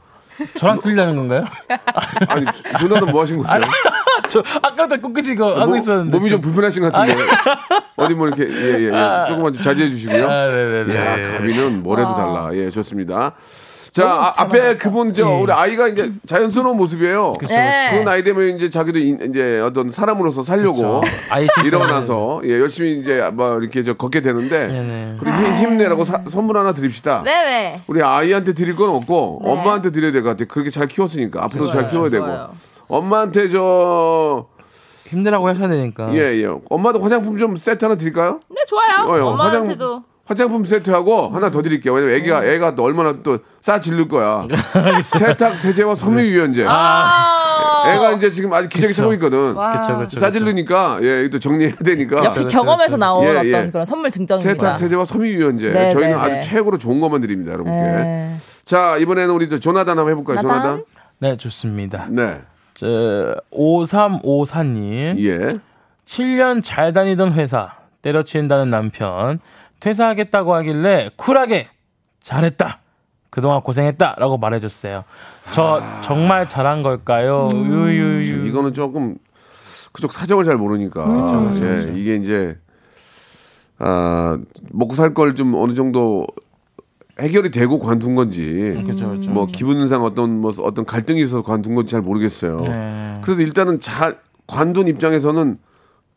저랑 0.58 0.80
틀리다는 0.80 1.14
건가요? 1.14 1.44
아니, 2.28 2.44
조나는 2.80 3.12
뭐 3.12 3.22
하신 3.22 3.38
거예요? 3.38 3.62
저 4.28 4.40
아까부터 4.62 5.00
꿋꿋이 5.00 5.28
이거 5.32 5.54
하고 5.54 5.66
몸- 5.66 5.76
있었는데. 5.76 6.18
몸이 6.18 6.28
좀. 6.30 6.40
불편하신 6.40 6.82
것 6.82 6.92
같은데. 6.92 7.22
어디 7.96 8.14
뭐 8.14 8.26
이렇게, 8.26 8.42
예, 8.48 8.78
예, 8.80 8.84
예. 8.86 9.26
조금만 9.28 9.52
좀 9.54 9.62
자제해 9.62 9.88
주시고요. 9.88 10.28
아, 10.28 10.46
네네네. 10.46 10.94
야, 10.96 11.28
가비는 11.38 11.82
뭐래도 11.84 12.16
달라. 12.16 12.50
예, 12.54 12.68
좋습니다. 12.70 13.34
자, 13.94 14.10
아, 14.10 14.32
앞에 14.42 14.76
그분, 14.76 15.14
저, 15.14 15.24
우리 15.28 15.52
아이가 15.52 15.86
이제 15.86 16.10
자연스러운 16.26 16.76
모습이에요. 16.76 17.34
그 17.38 17.46
네. 17.46 18.02
나이 18.02 18.24
되면 18.24 18.56
이제 18.56 18.68
자기도 18.68 18.98
인- 18.98 19.20
이제 19.30 19.60
어떤 19.60 19.88
사람으로서 19.88 20.42
살려고 20.42 21.00
아이 21.30 21.46
칭찬 21.54 21.80
일어나서 21.80 22.40
예, 22.44 22.58
열심히 22.58 22.98
이제 22.98 23.30
뭐 23.32 23.56
이렇게 23.60 23.84
저 23.84 23.94
걷게 23.94 24.20
되는데 24.20 24.66
네네. 24.66 25.16
그리고 25.20 25.36
힘- 25.36 25.54
힘내라고 25.70 26.04
사- 26.04 26.22
선물 26.28 26.58
하나 26.58 26.72
드립시다. 26.72 27.22
네네. 27.24 27.82
우리 27.86 28.02
아이한테 28.02 28.52
드릴 28.54 28.74
건 28.74 28.88
없고 28.90 29.42
네. 29.44 29.50
엄마한테 29.52 29.92
드려야 29.92 30.10
될 30.10 30.24
것 30.24 30.30
같아요. 30.30 30.48
그렇게 30.48 30.70
잘 30.70 30.88
키웠으니까 30.88 31.44
앞으로 31.44 31.68
잘 31.68 31.86
키워야 31.88 32.10
되고 32.10 32.26
좋아요. 32.26 32.50
엄마한테 32.88 33.48
저 33.48 34.46
힘내라고 35.06 35.46
하셔야 35.46 35.68
되니까. 35.68 36.12
예, 36.14 36.42
예. 36.42 36.48
엄마도 36.68 36.98
화장품 36.98 37.38
좀 37.38 37.54
세트 37.54 37.84
하나 37.84 37.96
드릴까요? 37.96 38.40
네, 38.48 38.60
좋아요. 38.66 39.08
어, 39.08 39.16
예. 39.18 39.20
엄마한테도. 39.20 40.02
화장품 40.26 40.64
세트하고 40.64 41.28
하나 41.30 41.50
더 41.50 41.60
드릴게요. 41.62 41.92
왜냐면 41.94 42.16
애가 42.16 42.44
애가 42.46 42.74
또 42.74 42.82
얼마나 42.84 43.12
또 43.22 43.38
싸 43.64 43.80
질릴 43.80 44.08
거야. 44.08 44.46
세탁 45.02 45.58
세제와 45.58 45.94
섬유 45.94 46.20
유연제. 46.20 46.66
아, 46.68 47.82
애가 47.88 48.12
이제 48.12 48.30
지금 48.30 48.52
아직 48.52 48.68
기저귀. 48.68 48.92
차고 48.92 49.14
있거든. 49.14 49.54
와. 49.56 49.70
그쵸, 49.70 49.96
그쵸. 49.98 50.20
싸 50.20 50.30
질르니까 50.30 50.98
예, 51.00 51.30
또 51.30 51.38
정리해야 51.38 51.74
되니까. 51.76 52.22
역시 52.26 52.44
경험에서. 52.44 52.98
나온 52.98 53.24
예, 53.24 53.30
어떤 53.30 53.46
예. 53.46 53.66
그런 53.72 53.86
선물 53.86 54.10
증정입니다. 54.10 54.52
세탁 54.52 54.76
세제와 54.76 55.06
섬유 55.06 55.26
유연제. 55.26 55.72
네, 55.72 55.88
저희는 55.88 56.10
네, 56.10 56.14
아주 56.22 56.34
네. 56.34 56.40
최고로 56.40 56.76
좋은 56.76 57.00
것만 57.00 57.22
드립니다, 57.22 57.52
여러분께. 57.52 57.80
네. 57.80 58.36
자, 58.66 58.98
이번에는 58.98 59.34
우리 59.34 59.48
저 59.48 59.58
조나단 59.58 59.98
한번 59.98 60.10
해 60.10 60.14
볼까요? 60.14 60.36
나단? 60.36 60.50
조나단? 60.50 60.84
네, 61.20 61.36
좋습니다. 61.38 62.06
네. 62.10 62.42
저 62.74 63.34
5354님. 63.50 65.18
예. 65.20 65.58
7년 66.04 66.62
잘 66.62 66.92
다니던 66.92 67.32
회사 67.32 67.72
때려치운다는 68.02 68.68
남편 68.68 69.40
퇴사하겠다고 69.84 70.54
하길래 70.54 71.10
쿨하게 71.16 71.68
잘했다. 72.20 72.80
그동안 73.28 73.60
고생했다 73.60 74.14
라고 74.18 74.38
말해줬어요. 74.38 75.04
저 75.50 75.82
정말 76.02 76.48
잘한 76.48 76.82
걸까요? 76.82 77.50
유유유. 77.52 78.46
이거는 78.46 78.72
조금 78.72 79.16
그쪽 79.92 80.12
사정을 80.12 80.44
잘 80.44 80.56
모르니까 80.56 81.04
그렇죠, 81.04 81.64
예, 81.66 81.92
이게 81.94 82.16
이제 82.16 82.58
아 83.78 84.38
먹고 84.72 84.94
살 84.94 85.12
걸 85.12 85.34
좀 85.34 85.54
어느 85.54 85.74
정도 85.74 86.26
해결이 87.20 87.50
되고 87.50 87.78
관둔 87.78 88.14
건지 88.14 88.74
그렇죠, 88.84 89.08
그렇죠. 89.10 89.30
뭐 89.32 89.46
기분상 89.46 90.02
어떤 90.02 90.40
뭐 90.40 90.50
어떤 90.62 90.86
갈등이 90.86 91.20
있어서 91.20 91.42
관둔 91.42 91.74
건지 91.74 91.92
잘 91.92 92.00
모르겠어요. 92.00 92.62
네. 92.62 93.20
그래도 93.22 93.42
일단은 93.42 93.80
잘 93.80 94.18
관둔 94.46 94.88
입장에서는 94.88 95.58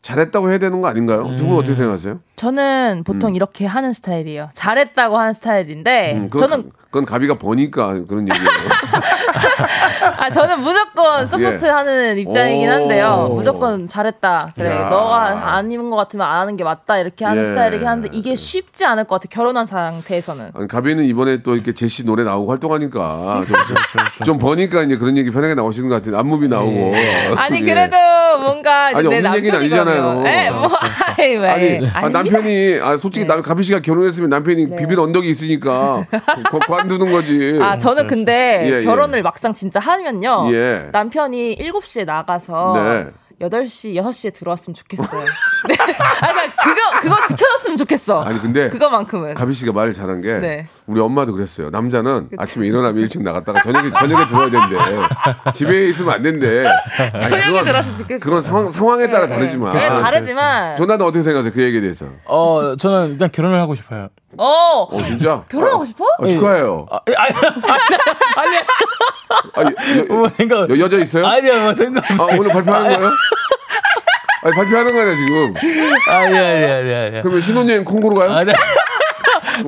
잘했다고 0.00 0.48
해야 0.50 0.58
되는 0.58 0.80
거 0.80 0.86
아닌가요? 0.88 1.34
두분 1.36 1.56
어떻게 1.56 1.74
생각하세요? 1.74 2.20
저는 2.38 3.02
보통 3.04 3.34
이렇게 3.34 3.66
하는 3.66 3.92
스타일이에요. 3.92 4.48
잘했다고 4.52 5.18
하는 5.18 5.32
스타일인데 5.32 6.14
음, 6.14 6.30
그건, 6.30 6.48
저는 6.48 6.70
그건 6.84 7.04
가비가 7.04 7.34
버니까 7.36 7.88
그런 8.08 8.28
얘기예요. 8.28 8.48
아 10.18 10.30
저는 10.30 10.60
무조건 10.60 11.26
서포트하는 11.26 12.18
입장이긴 12.18 12.68
오. 12.68 12.72
한데요. 12.72 13.30
무조건 13.34 13.88
잘했다. 13.88 14.52
그래 14.54 14.70
야. 14.70 14.88
너가 14.88 15.54
안 15.56 15.70
입은 15.70 15.90
것 15.90 15.96
같으면 15.96 16.26
안 16.26 16.40
하는 16.42 16.56
게 16.56 16.62
맞다 16.64 16.98
이렇게 16.98 17.24
하는 17.24 17.42
예. 17.44 17.48
스타일이긴 17.48 17.86
한데 17.88 18.08
이게 18.12 18.36
쉽지 18.36 18.84
않을 18.86 19.04
것 19.04 19.20
같아. 19.20 19.28
결혼한 19.30 19.66
상태에서는. 19.66 20.46
아니, 20.54 20.68
가비는 20.68 21.04
이번에 21.04 21.42
또 21.42 21.56
이렇게 21.56 21.74
제시 21.74 22.06
노래 22.06 22.22
나오고 22.22 22.50
활동하니까 22.50 23.40
좀, 23.46 24.24
좀 24.24 24.38
버니까 24.38 24.82
이제 24.82 24.96
그런 24.96 25.16
얘기 25.16 25.30
편하게 25.30 25.54
나오시는 25.56 25.88
것 25.88 25.96
같은데 25.96 26.16
안무비 26.16 26.46
나오고. 26.48 26.94
아니 27.36 27.58
예. 27.60 27.64
그래도 27.64 27.96
뭔가 28.40 28.86
아니, 28.86 29.08
내 29.08 29.16
없는 29.16 29.34
얘기는 29.34 29.58
아니잖아요. 29.58 30.24
에, 30.26 30.50
뭐 30.50 30.68
아니 31.18 31.36
왜? 31.36 31.48
아니, 31.48 31.86
아, 31.92 31.98
아닙니다. 32.06 32.22
남편이 32.30 32.80
아 32.82 32.96
솔직히 32.98 33.26
남 33.26 33.42
가비 33.42 33.62
씨가 33.62 33.80
결혼했으면 33.80 34.28
남편이 34.30 34.76
비빌 34.76 34.98
언덕이 35.00 35.28
있으니까 35.30 36.04
거- 36.50 36.58
관두는 36.60 37.10
거지. 37.10 37.58
아, 37.60 37.76
저는 37.78 38.06
근데 38.06 38.60
예, 38.70 38.78
예. 38.80 38.84
결혼을 38.84 39.22
막상 39.22 39.52
진짜 39.54 39.80
하면요. 39.80 40.48
예. 40.52 40.88
남편이 40.92 41.56
7시에 41.56 42.04
나가서 42.04 42.72
네. 42.76 43.06
8시, 43.40 43.94
6시에 43.94 44.34
들어왔으면 44.34 44.74
좋겠어요. 44.74 45.20
네. 45.68 45.74
아, 46.20 46.32
그러니까 46.32 46.56
그거, 46.62 47.00
그거 47.00 47.26
지켜 47.28 47.44
줬으면 47.58 47.76
좋겠어. 47.76 48.22
아니 48.22 48.40
근데 48.40 48.68
그거만큼은. 48.68 49.34
가비 49.34 49.52
씨가 49.52 49.72
말을 49.72 49.92
잘한 49.92 50.20
게 50.20 50.38
네. 50.38 50.66
우리 50.86 51.00
엄마도 51.00 51.32
그랬어요. 51.32 51.70
남자는 51.70 52.30
아침에 52.38 52.66
일어나면 52.66 53.02
일찍 53.02 53.22
나갔다가 53.22 53.62
저녁에 53.62 53.90
저녁에 53.92 54.26
들어야 54.26 54.50
된대. 54.50 55.52
집에 55.52 55.88
있으면 55.88 56.14
안 56.14 56.22
된대. 56.22 56.66
아니, 56.66 57.30
저녁에 57.30 57.64
들어왔으면 57.64 57.96
좋겠어요. 57.98 58.20
그런 58.20 58.42
상황 58.42 58.70
상황에 58.70 59.10
따라 59.10 59.26
네, 59.26 59.34
다르지만. 59.34 59.76
네, 59.76 59.88
다르지만. 59.88 60.76
조나는 60.76 61.04
어떻게 61.04 61.22
생각하세요? 61.22 61.52
그 61.52 61.62
얘기에 61.62 61.80
대해서. 61.80 62.06
어, 62.24 62.76
저는 62.76 63.12
일단 63.12 63.30
결혼을 63.30 63.60
하고 63.60 63.74
싶어요. 63.74 64.08
어, 64.36 64.86
어 64.90 64.98
진짜? 64.98 65.42
결혼하고 65.48 65.84
싶어? 65.84 66.04
아, 66.18 66.26
축하해요. 66.26 66.86
아, 66.90 67.00
아니, 67.16 67.16
아니, 68.36 68.56
아니, 69.54 69.74
아니, 69.74 69.98
여, 69.98 70.14
뭐, 70.14 70.30
그러니까, 70.36 70.74
여, 70.74 70.78
여자 70.78 70.96
있어요? 70.98 71.26
아니요, 71.26 71.62
뭐, 71.62 71.74
된 71.74 71.94
거. 71.94 72.00
아, 72.00 72.36
오늘 72.36 72.48
발표하는 72.52 72.98
거예요? 72.98 73.10
아니, 74.42 74.54
발표하는 74.54 74.92
거냐, 74.92 75.14
지금. 75.14 75.54
아니, 76.08 76.38
아니, 76.38 76.64
아니, 76.64 76.94
아니. 76.94 77.22
그러면 77.22 77.40
신혼여행 77.40 77.84
콩고로 77.84 78.14
가요? 78.16 78.30
아, 78.32 78.44
네. 78.44 78.52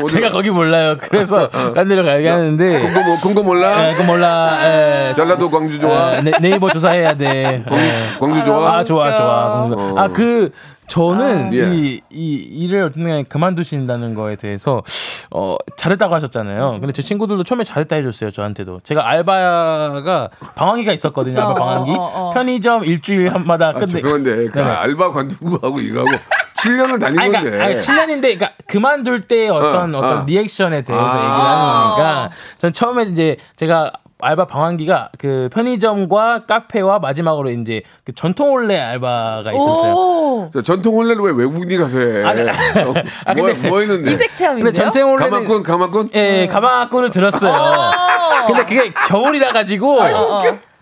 제가 0.09 0.31
거기 0.31 0.51
몰라요. 0.51 0.97
그래서 1.01 1.49
딴 1.75 1.89
데로 1.89 2.05
가게 2.05 2.29
하는데. 2.29 2.81
콩고, 2.81 3.01
뭐, 3.01 3.17
콩고 3.23 3.43
몰라? 3.43 3.91
예, 3.91 3.95
그 3.95 4.03
몰라. 4.03 4.59
예. 4.63 5.15
전라도 5.15 5.51
광주 5.51 5.81
좋아? 5.81 6.17
예, 6.17 6.21
네, 6.21 6.33
네이버 6.41 6.71
조사해야 6.71 7.15
돼. 7.15 7.65
예. 7.71 8.19
광주 8.19 8.45
좋아? 8.45 8.79
아, 8.79 8.85
좋아, 8.85 9.15
좋아. 9.15 9.65
어. 9.65 9.95
아, 9.97 10.09
그, 10.09 10.51
저는 10.87 11.53
예. 11.55 11.69
이, 11.75 12.01
이 12.11 12.35
일을 12.65 12.83
어떤 12.83 13.05
게 13.05 13.25
그만두신다는 13.29 14.15
거에 14.15 14.37
대해서, 14.37 14.83
어, 15.33 15.57
잘했다고 15.77 16.15
하셨잖아요. 16.15 16.79
근데 16.81 16.93
제 16.93 17.03
친구들도 17.03 17.45
처음에 17.45 17.63
잘했다 17.63 17.97
해줬어요, 17.97 18.31
저한테도. 18.31 18.81
제가 18.83 19.09
알바가 19.09 20.31
방황기가 20.57 20.93
있었거든요, 20.93 21.39
알바 21.39 21.51
어, 21.51 21.55
방황기. 21.55 21.91
어, 21.93 21.95
어, 21.95 22.29
어. 22.29 22.31
편의점 22.33 22.85
일주일 22.85 23.33
한마다 23.33 23.69
아, 23.69 23.73
끝내. 23.75 23.87
죄송한데, 23.87 24.49
그 24.49 24.59
네. 24.59 24.65
알바 24.65 25.13
관두고 25.13 25.59
하고 25.63 25.81
이거하고 25.81 26.11
7년을 26.59 27.01
다닌 27.01 27.19
아니, 27.21 27.33
건데. 27.33 27.51
그러니까, 27.51 27.65
아니, 27.65 27.77
7년인데, 27.77 28.23
그러니까 28.23 28.53
그만둘 28.67 29.29
때 29.29 29.49
어떤 29.49 29.95
어, 29.95 29.99
어, 29.99 30.01
떤 30.01 30.19
어. 30.19 30.25
리액션에 30.27 30.83
대해서 30.83 31.07
아. 31.07 31.19
얘기를 31.19 31.45
하는 31.45 31.95
거니까, 31.95 32.31
전 32.59 32.73
처음에 32.73 33.05
이제 33.05 33.37
제가 33.57 33.93
알바 34.23 34.47
방황기가 34.47 35.11
그 35.19 35.49
편의점과 35.53 36.45
카페와 36.47 36.99
마지막으로 36.99 37.51
이제 37.51 37.83
그 38.05 38.13
전통 38.15 38.53
올레 38.53 38.81
알바가 38.81 39.53
있었어요. 39.53 40.51
저 40.53 40.63
전통 40.63 40.95
혼례를 40.97 41.23
왜 41.23 41.33
외국인이 41.33 41.77
가서 41.77 41.99
해? 41.99 42.25
아니, 42.25 42.43
어, 42.43 42.47
아, 43.27 43.35
뭐, 43.35 43.47
근데- 43.47 43.69
뭐 43.69 43.81
했는데? 43.81 44.11
이색 44.13 44.35
체험인데요? 44.35 44.65
근데 44.65 44.73
전통 44.73 45.13
올레는 45.13 45.31
가마꾼, 45.31 45.63
가마꾼? 45.63 46.11
예, 46.15 46.47
가마꾼을 46.51 47.11
들었어요. 47.11 47.53
근데 48.47 48.65
그게 48.65 48.93
겨울이라 49.09 49.53
가지고 49.53 50.01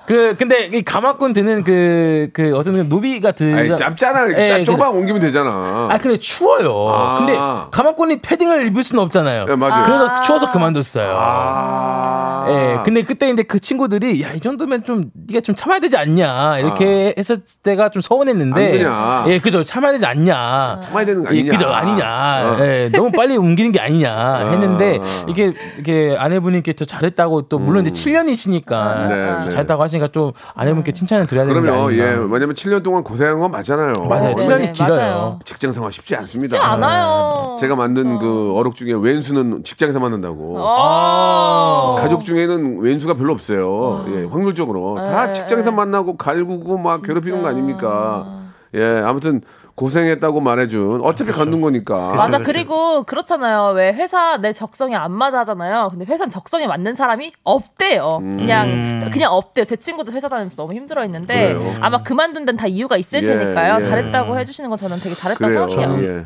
그 0.09 0.35
근데 0.39 0.71
이 0.73 0.81
가마꾼 0.81 1.35
드는 1.35 1.63
그그 1.65 2.57
어떤 2.57 2.73
그 2.73 2.81
노비가 2.89 3.31
드 3.33 3.55
아니, 3.55 3.77
짧잖아. 3.77 4.25
이렇게 4.25 4.61
예, 4.61 4.65
조금만 4.65 4.95
옮기면 4.95 5.21
되잖아. 5.21 5.89
아 5.91 5.99
근데 6.01 6.17
추워요. 6.17 6.89
아. 6.89 7.19
근데 7.19 7.35
가마꾼이 7.71 8.21
패딩을 8.23 8.69
입을 8.69 8.85
수는 8.85 9.03
없잖아요. 9.03 9.45
예, 9.51 9.55
맞아요. 9.55 9.83
그래서 9.83 10.15
추워서 10.23 10.51
그만뒀어요. 10.51 11.15
아. 11.15 12.47
예, 12.49 12.79
근데 12.87 13.03
그때 13.03 13.29
이제 13.29 13.43
그 13.43 13.59
친구들이 13.61 14.23
야 14.23 14.39
이 14.39 14.41
정도면 14.41 14.85
좀 14.85 15.11
네가 15.27 15.41
좀 15.41 15.55
참아야 15.57 15.81
되지 15.81 15.97
않냐 15.97 16.61
이렇게 16.61 17.13
했을 17.19 17.41
때가 17.63 17.89
좀 17.91 18.01
서운했는데. 18.01 18.85
예, 19.27 19.39
그죠 19.41 19.63
참아야 19.65 19.93
되지 19.93 20.07
않냐. 20.07 20.81
참아야 20.85 21.05
되는 21.05 21.23
거 21.25 21.35
예, 21.35 21.41
아니냐. 21.41 21.53
그죠 21.53 21.69
아니냐. 21.69 22.07
어. 22.07 22.57
예, 22.61 22.89
너무 22.93 23.11
빨리 23.11 23.37
옮기는 23.37 23.73
게 23.73 23.81
아니냐 23.81 24.49
했는데 24.53 24.99
어. 24.99 25.03
이게 25.29 25.53
이게 25.79 26.17
아내분이 26.19 26.55
이렇게 26.55 26.73
더 26.73 26.85
잘했다고 26.87 27.49
또 27.49 27.59
물론 27.59 27.85
이제 27.87 27.91
7년이시니까 28.11 29.09
네, 29.09 29.39
네. 29.45 29.49
잘했다고 29.51 29.83
하 29.83 29.89
시니까 29.99 30.09
좀 30.09 30.33
아내분께 30.55 30.93
칭찬을 30.93 31.27
드려야 31.27 31.45
되는 31.45 31.63
게 31.63 31.69
그럼요. 31.71 31.93
예. 31.95 32.03
아닌가. 32.03 32.29
왜냐면 32.33 32.55
7년 32.55 32.83
동안 32.83 33.03
고생한 33.05 33.39
건 33.39 33.51
맞잖아요. 33.51 33.93
맞아요. 34.09 34.35
네, 34.35 34.45
7년이 34.47 34.59
네, 34.61 34.73
길어요. 34.73 34.97
맞아요. 34.97 35.39
직장 35.45 35.73
생활 35.73 35.93
쉽지 35.93 36.17
않습니다. 36.17 36.57
쉽지 36.57 36.65
않아요. 36.65 37.57
제가 37.61 37.75
만든 37.75 38.19
그 38.19 38.53
어록 38.57 38.75
중에 38.75 38.93
왼수는 38.95 39.65
직장에서 39.65 39.99
만난다고. 39.99 40.57
어. 40.59 41.97
가족 41.99 42.25
중에는 42.25 42.79
왼수가 42.81 43.15
별로 43.15 43.33
없어요. 43.33 44.05
예, 44.15 44.25
확률적으로 44.25 44.97
다 44.97 45.27
네, 45.27 45.33
직장에서 45.33 45.71
네. 45.71 45.77
만나고 45.77 46.17
갈구고 46.17 46.79
막 46.79 47.03
괴롭히는 47.03 47.43
거 47.43 47.49
아닙니까? 47.49 48.27
예, 48.75 49.03
아무튼 49.05 49.43
고생했다고 49.79 50.41
말해준 50.41 51.01
어차피 51.05 51.31
간둔 51.31 51.61
거니까. 51.61 52.13
맞아. 52.17 52.39
그리고 52.39 53.05
그렇잖아요. 53.05 53.75
왜 53.77 53.93
회사 53.93 54.37
내 54.37 54.53
적성에 54.53 54.97
안 54.97 55.13
맞아 55.13 55.39
하잖아요. 55.41 55.87
근데 55.93 56.05
회사는 56.05 56.29
적성에 56.31 56.67
맞는 56.67 56.95
사람이 56.95 57.31
없대요. 57.45 58.19
음. 58.21 58.39
그냥 58.39 59.09
그냥 59.13 59.33
없대요. 59.33 59.65
제 59.65 59.77
친구도 59.77 60.11
회사 60.13 60.27
다니면서 60.27 60.57
너무 60.57 60.75
힘들어 60.75 61.03
했는데 61.03 61.55
그래요. 61.55 61.77
아마 61.81 62.03
그만둔 62.03 62.45
데는 62.45 62.57
다 62.59 62.67
이유가 62.67 62.97
있을 62.97 63.23
예, 63.23 63.27
테니까요. 63.39 63.77
예. 63.77 63.81
잘했다고 63.89 64.37
해 64.37 64.45
주시는 64.45 64.69
건 64.69 64.77
저는 64.79 64.97
되게 64.99 65.15
잘했다고 65.15 65.49
그래요. 65.49 65.69
생각해요. 65.69 66.05
예. 66.19 66.25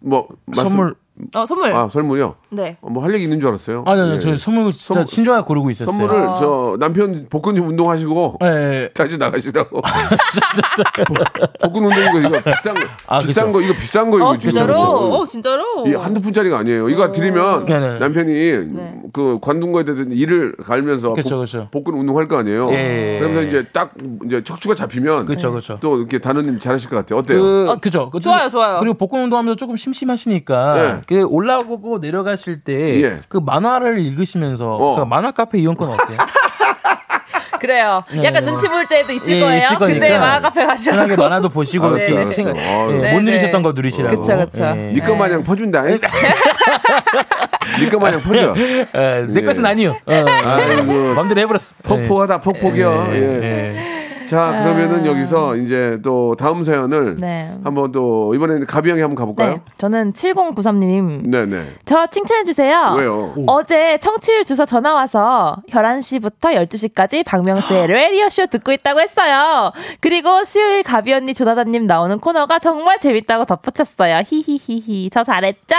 뭐 0.00 0.28
말씀- 0.44 0.68
선물 0.68 0.94
어, 1.34 1.46
선물. 1.46 1.72
아 1.72 1.88
선물요? 1.88 2.34
네. 2.50 2.76
뭐할 2.80 3.14
얘기 3.14 3.22
있는 3.24 3.38
줄 3.38 3.48
알았어요. 3.48 3.84
아니, 3.86 4.00
아니, 4.00 4.14
예. 4.16 4.18
저 4.18 4.36
선물 4.36 4.72
진짜 4.72 4.94
선물- 4.94 5.06
신중하게 5.06 5.44
고르고 5.46 5.70
있었어요. 5.70 5.96
선물을 5.96 6.26
저 6.40 6.76
남편 6.80 7.26
복근 7.30 7.54
좀 7.54 7.68
운동하시고 7.68 8.38
예, 8.42 8.46
예. 8.46 8.90
다시 8.94 9.16
나가시라고. 9.16 9.80
복근 11.62 11.84
운동 11.84 12.02
이거 12.02 12.18
이거 12.28 12.40
비싼 12.50 12.74
거 12.74 12.80
아, 13.06 13.20
비싼 13.20 13.46
그쵸. 13.46 13.52
거 13.52 13.60
이거 13.60 13.74
비싼 13.74 14.10
거 14.10 14.16
이거 14.16 14.28
어, 14.30 14.36
진짜로? 14.36 14.72
진짜. 14.74 14.88
어, 14.90 15.24
진짜로? 15.26 15.86
이 15.86 15.94
한두 15.94 16.20
푼짜리가 16.20 16.58
아니에요. 16.58 16.88
이거 16.88 17.12
드리면 17.12 17.66
네네. 17.66 17.98
남편이 18.00 18.32
네. 18.72 19.00
그 19.12 19.38
관둔 19.40 19.72
거에 19.72 19.84
대해서 19.84 20.02
이를 20.08 20.54
갈면서 20.56 21.12
그쵸, 21.14 21.36
복, 21.36 21.40
그쵸. 21.44 21.68
복근 21.70 21.94
운동할 21.94 22.28
거 22.28 22.38
아니에요. 22.38 22.70
예. 22.72 23.18
그러면서 23.20 23.42
이제 23.48 23.64
딱 23.72 23.92
이제 24.26 24.42
척추가 24.42 24.74
잡히면 24.74 25.26
그쵸, 25.26 25.52
그쵸. 25.52 25.78
또 25.80 25.98
이렇게 25.98 26.18
단원님 26.18 26.58
잘하실 26.58 26.90
것 26.90 26.96
같아요. 26.96 27.20
어때요? 27.20 27.40
그, 27.40 27.76
그죠. 27.80 28.10
그 28.10 28.20
좋아요, 28.20 28.48
좋아요. 28.48 28.80
그리고 28.80 28.94
복근 28.94 29.22
운동하면서 29.24 29.56
조금 29.56 29.76
심심하시니까 29.76 30.78
예. 30.84 31.00
그 31.06 31.24
올라오고 31.24 31.98
내려가실 31.98 32.60
때그 32.60 33.02
예. 33.02 33.20
만화를 33.42 33.98
읽으시면서 33.98 34.76
어. 34.76 34.96
그 34.96 35.04
만화 35.04 35.30
카페 35.32 35.58
이용권 35.58 35.88
어때요? 35.90 36.18
그래요. 37.60 38.04
약간 38.22 38.44
눈치 38.44 38.68
볼 38.68 38.84
때도 38.84 39.10
있을 39.12 39.32
예, 39.36 39.40
거예요. 39.40 39.62
있을. 39.64 39.78
근데 39.78 40.18
만화 40.18 40.40
카페 40.40 40.66
가시라고. 40.66 41.16
만화도 41.16 41.48
보시고 41.48 41.86
알았어, 41.86 42.04
이렇게 42.04 42.20
알았어. 42.20 42.50
어, 42.50 42.88
예, 42.90 42.98
네, 42.98 43.12
못 43.14 43.20
네. 43.20 43.30
누리셨던 43.30 43.62
거 43.62 43.72
누리시라고. 43.72 44.20
그쵸, 44.20 44.36
그쵸. 44.36 44.64
예. 44.64 44.92
니꺼 44.92 45.14
마냥 45.14 45.42
퍼준다. 45.42 45.84
니꺼 47.80 47.98
마냥 47.98 48.20
퍼져. 48.20 48.54
예, 48.58 49.26
내 49.28 49.40
예. 49.40 49.44
것은 49.44 49.64
아니요. 49.64 49.96
어, 50.04 50.12
아이고. 50.12 51.14
마음대로 51.14 51.40
해버렸어. 51.40 51.74
폭포하다 51.84 52.40
폭폭이요. 52.42 53.08
예, 53.12 53.16
예. 53.42 53.93
예. 54.24 54.26
자 54.26 54.60
그러면은 54.62 55.06
여기서 55.06 55.56
이제 55.56 55.98
또 56.02 56.34
다음 56.36 56.64
사연을 56.64 57.16
네. 57.18 57.50
한번 57.62 57.92
또 57.92 58.34
이번에는 58.34 58.66
가비 58.66 58.90
형이 58.90 59.00
한번 59.00 59.14
가볼까요? 59.16 59.50
네. 59.54 59.60
저는 59.78 60.12
7093님. 60.12 61.28
네네. 61.28 61.64
저 61.84 62.06
칭찬해주세요. 62.06 62.94
왜요? 62.98 63.34
어제 63.46 63.98
청취율 63.98 64.44
주소 64.44 64.64
전화 64.64 64.94
와서 64.94 65.56
11시부터 65.70 66.54
12시까지 66.68 67.24
박명수의 67.24 67.86
라디오쇼 67.86 68.46
듣고 68.46 68.72
있다고 68.72 69.00
했어요. 69.00 69.72
그리고 70.00 70.44
수요일 70.44 70.82
가비 70.82 71.12
언니 71.12 71.34
조나단님 71.34 71.86
나오는 71.86 72.18
코너가 72.18 72.58
정말 72.58 72.98
재밌다고 72.98 73.44
덧붙였어요. 73.44 74.22
히히히히. 74.26 75.10
저 75.10 75.22
잘했죠? 75.22 75.74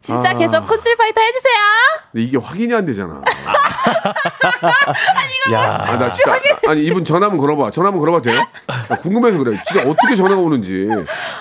진짜 0.00 0.30
아. 0.30 0.34
계속 0.34 0.66
콘줄 0.66 0.96
파이터 0.96 1.20
해주세요. 1.20 1.54
근데 2.12 2.24
이게 2.24 2.38
확인이 2.38 2.74
안 2.74 2.84
되잖아. 2.86 3.20
야. 5.52 5.84
아, 5.88 5.96
나 5.96 6.10
진짜. 6.10 6.34
아니, 6.68 6.84
이분 6.84 7.04
전화 7.04 7.26
한번 7.26 7.38
걸어봐. 7.58 7.70
전화 7.70 7.88
한번 7.88 8.00
걸어봐도 8.00 8.30
돼요? 8.30 8.46
나 8.88 8.96
궁금해서 8.96 9.38
그래. 9.38 9.60
진짜 9.66 9.88
어떻게 9.88 10.14
전화가 10.14 10.40
오는지. 10.40 10.88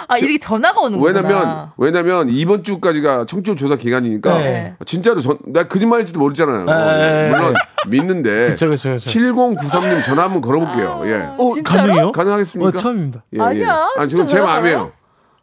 아 0.08 0.18
이렇게 0.18 0.38
전화가 0.38 0.82
오는구나. 0.82 1.20
왜냐면, 1.22 1.72
왜냐면 1.78 2.30
이번 2.30 2.64
주까지가 2.64 3.26
청취율 3.26 3.56
조사 3.56 3.76
기간이니까. 3.76 4.38
네. 4.40 4.76
진짜로 4.86 5.20
전, 5.22 5.38
나 5.46 5.68
거짓말일지도 5.68 6.20
모르잖아요. 6.20 6.66
네. 6.66 7.30
물론 7.30 7.54
믿는데. 7.88 8.48
그쵸, 8.50 8.70
그쵸, 8.70 8.92
그쵸. 8.92 9.10
7093님 9.10 10.04
전화 10.04 10.24
한번 10.24 10.42
걸어볼게요. 10.42 11.02
예. 11.06 11.30
어? 11.38 11.54
가능해요? 11.64 12.12
가능하겠습니까? 12.12 12.68
어, 12.68 12.72
처음입니다. 12.72 13.24
예, 13.34 13.42
아니야, 13.42 13.88
아니, 13.98 14.10
진짜 14.10 14.26
지금 14.26 14.28
제 14.28 14.42
마음이에요. 14.42 14.92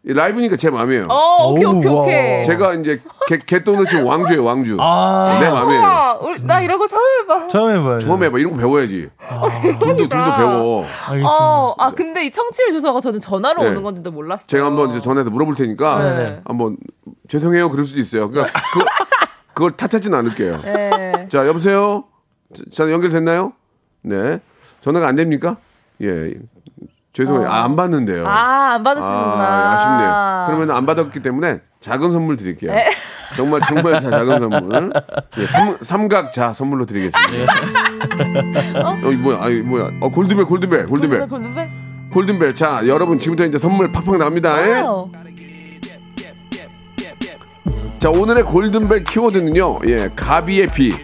이 0.06 0.12
라이브니까 0.12 0.56
제 0.56 0.68
마음이에요. 0.68 1.04
어 1.08 1.48
오케이 1.48 1.64
오케이 1.64 1.90
오, 1.90 2.00
오케이. 2.00 2.38
와. 2.38 2.44
제가 2.44 2.74
이제 2.74 3.00
개, 3.26 3.38
개돈을 3.38 3.86
치면 3.86 4.04
왕주예요, 4.04 4.44
왕주. 4.44 4.76
아. 4.78 5.38
내 5.40 5.48
마음이에요. 5.48 5.80
우와, 5.80 6.18
나 6.44 6.60
이런 6.60 6.78
거 6.78 6.86
처음 6.86 7.00
해봐. 7.22 7.46
처음 7.46 7.70
해봐요. 7.74 7.98
처음 8.00 8.22
해봐. 8.22 8.38
이런 8.38 8.52
거 8.52 8.58
배워야지. 8.58 9.08
둘도, 9.80 9.96
둘도 9.96 10.08
배워. 10.36 10.84
알겠습니다. 10.84 11.28
어, 11.30 11.74
아 11.78 11.90
근데 11.92 12.26
이 12.26 12.30
청취율 12.30 12.72
조사가 12.72 13.00
저는 13.00 13.18
전화로 13.18 13.62
네. 13.62 13.70
오는 13.70 13.82
건지도 13.82 14.10
몰랐어요. 14.10 14.46
제가 14.46 14.66
한번 14.66 14.90
이제 14.90 15.00
전화해서 15.00 15.30
물어볼 15.30 15.54
테니까 15.54 16.02
네. 16.02 16.40
한번 16.44 16.76
죄송해요 17.28 17.70
그럴 17.70 17.86
수도 17.86 17.98
있어요. 17.98 18.30
그러니까 18.30 18.52
그, 18.74 18.84
그걸 19.54 19.70
탓하지는 19.70 20.18
않을게요. 20.18 20.58
네. 20.64 21.28
자 21.30 21.46
여보세요. 21.46 22.04
자 22.70 22.90
연결됐나요? 22.90 23.54
네. 24.02 24.38
전화가 24.82 25.08
안 25.08 25.16
됩니까? 25.16 25.56
예. 26.02 26.34
죄송해요. 27.14 27.48
아, 27.48 27.62
안 27.62 27.76
받는데요. 27.76 28.26
아, 28.26 28.74
안 28.74 28.82
받으시는구나. 28.82 29.44
아, 29.44 29.74
아쉽네요. 29.74 30.44
그러면 30.46 30.76
안 30.76 30.84
받았기 30.84 31.20
때문에 31.20 31.60
작은 31.80 32.12
선물 32.12 32.36
드릴게요. 32.36 32.72
네. 32.72 32.90
정말 33.36 33.60
정말 33.60 34.00
작은 34.00 34.40
선물. 34.40 34.92
예, 35.38 35.46
삼, 35.46 35.78
삼각자 35.80 36.54
선물로 36.54 36.86
드리겠습니다. 36.86 37.52
어? 38.84 39.10
이 39.12 39.14
뭐야? 39.14 39.38
아이 39.40 39.60
뭐야? 39.60 39.90
어 40.00 40.08
골드벨 40.08 40.44
골드벨 40.44 40.86
골드벨 40.86 41.28
골든벨? 41.28 41.68
골든벨. 42.12 42.54
자 42.54 42.82
여러분 42.86 43.18
지금부터 43.18 43.46
이제 43.46 43.58
선물 43.58 43.92
팍팍 43.92 44.18
나옵니다. 44.18 44.66
예? 44.66 44.80
wow. 44.80 45.10
자 48.00 48.10
오늘의 48.10 48.42
골든벨 48.42 49.04
키워드는요 49.04 49.78
예 49.86 50.10
가비의 50.14 50.72
비 50.72 50.94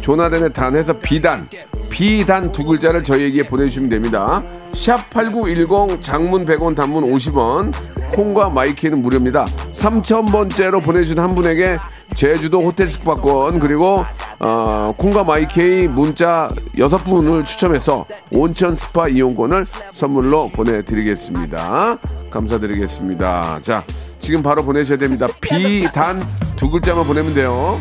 조나단의 0.00 0.52
단에서 0.52 0.94
비단 1.00 1.48
비단 1.96 2.52
두 2.52 2.64
글자를 2.64 3.02
저희에게 3.02 3.44
보내주시면 3.44 3.88
됩니다. 3.88 4.42
샵 4.74 5.08
8910 5.08 6.02
장문 6.02 6.44
100원 6.44 6.76
단문 6.76 7.10
50원. 7.10 7.72
콩과 8.12 8.50
마이케이는 8.50 9.00
무료입니다. 9.00 9.46
3000번째로 9.72 10.84
보내주신 10.84 11.18
한 11.18 11.34
분에게 11.34 11.78
제주도 12.14 12.60
호텔 12.60 12.90
숙박권 12.90 13.60
그리고 13.60 14.04
어, 14.38 14.92
콩과 14.94 15.24
마이케이 15.24 15.88
문자 15.88 16.50
여섯 16.76 16.98
분을 16.98 17.44
추첨해서 17.44 18.04
온천 18.30 18.74
스파 18.74 19.08
이용권을 19.08 19.64
선물로 19.92 20.50
보내드리겠습니다. 20.50 21.96
감사드리겠습니다. 22.28 23.60
자 23.62 23.84
지금 24.18 24.42
바로 24.42 24.62
보내셔야 24.62 24.98
됩니다. 24.98 25.28
비단 25.40 26.22
두 26.56 26.68
글자만 26.68 27.06
보내면 27.06 27.32
돼요. 27.32 27.80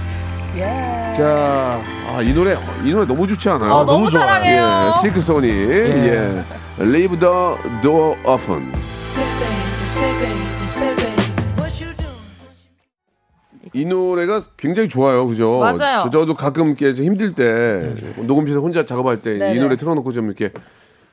자, 1.16 1.82
아, 2.16 2.22
이 2.22 2.34
노래, 2.34 2.58
이 2.86 2.94
노래 2.94 3.06
너무 3.06 3.28
좋지 3.28 3.50
않아요? 3.50 3.72
아, 3.74 3.76
너무 3.80 3.92
너무 3.92 4.10
좋아요. 4.10 4.26
사랑해요. 4.26 4.94
예, 4.96 5.00
실크 5.02 5.20
소니, 5.20 5.50
예. 5.50 6.44
Leave 6.80 7.20
the 7.20 7.82
door 7.82 8.18
open. 8.26 8.72
이 13.74 13.84
노래가 13.84 14.44
굉장히 14.56 14.88
좋아요, 14.88 15.28
그죠? 15.28 15.60
맞아요. 15.60 16.00
저, 16.04 16.10
저도 16.10 16.36
가끔 16.36 16.68
이렇게 16.68 16.94
좀 16.94 17.06
힘들 17.06 17.34
때 17.34 17.94
녹음실에 18.26 18.58
혼자 18.60 18.86
작업할 18.86 19.22
때 19.22 19.54
이. 19.54 19.60
노래 19.60 19.76
틀어놓고 19.76 20.14
좀 20.14 20.28
이렇게 20.28 20.52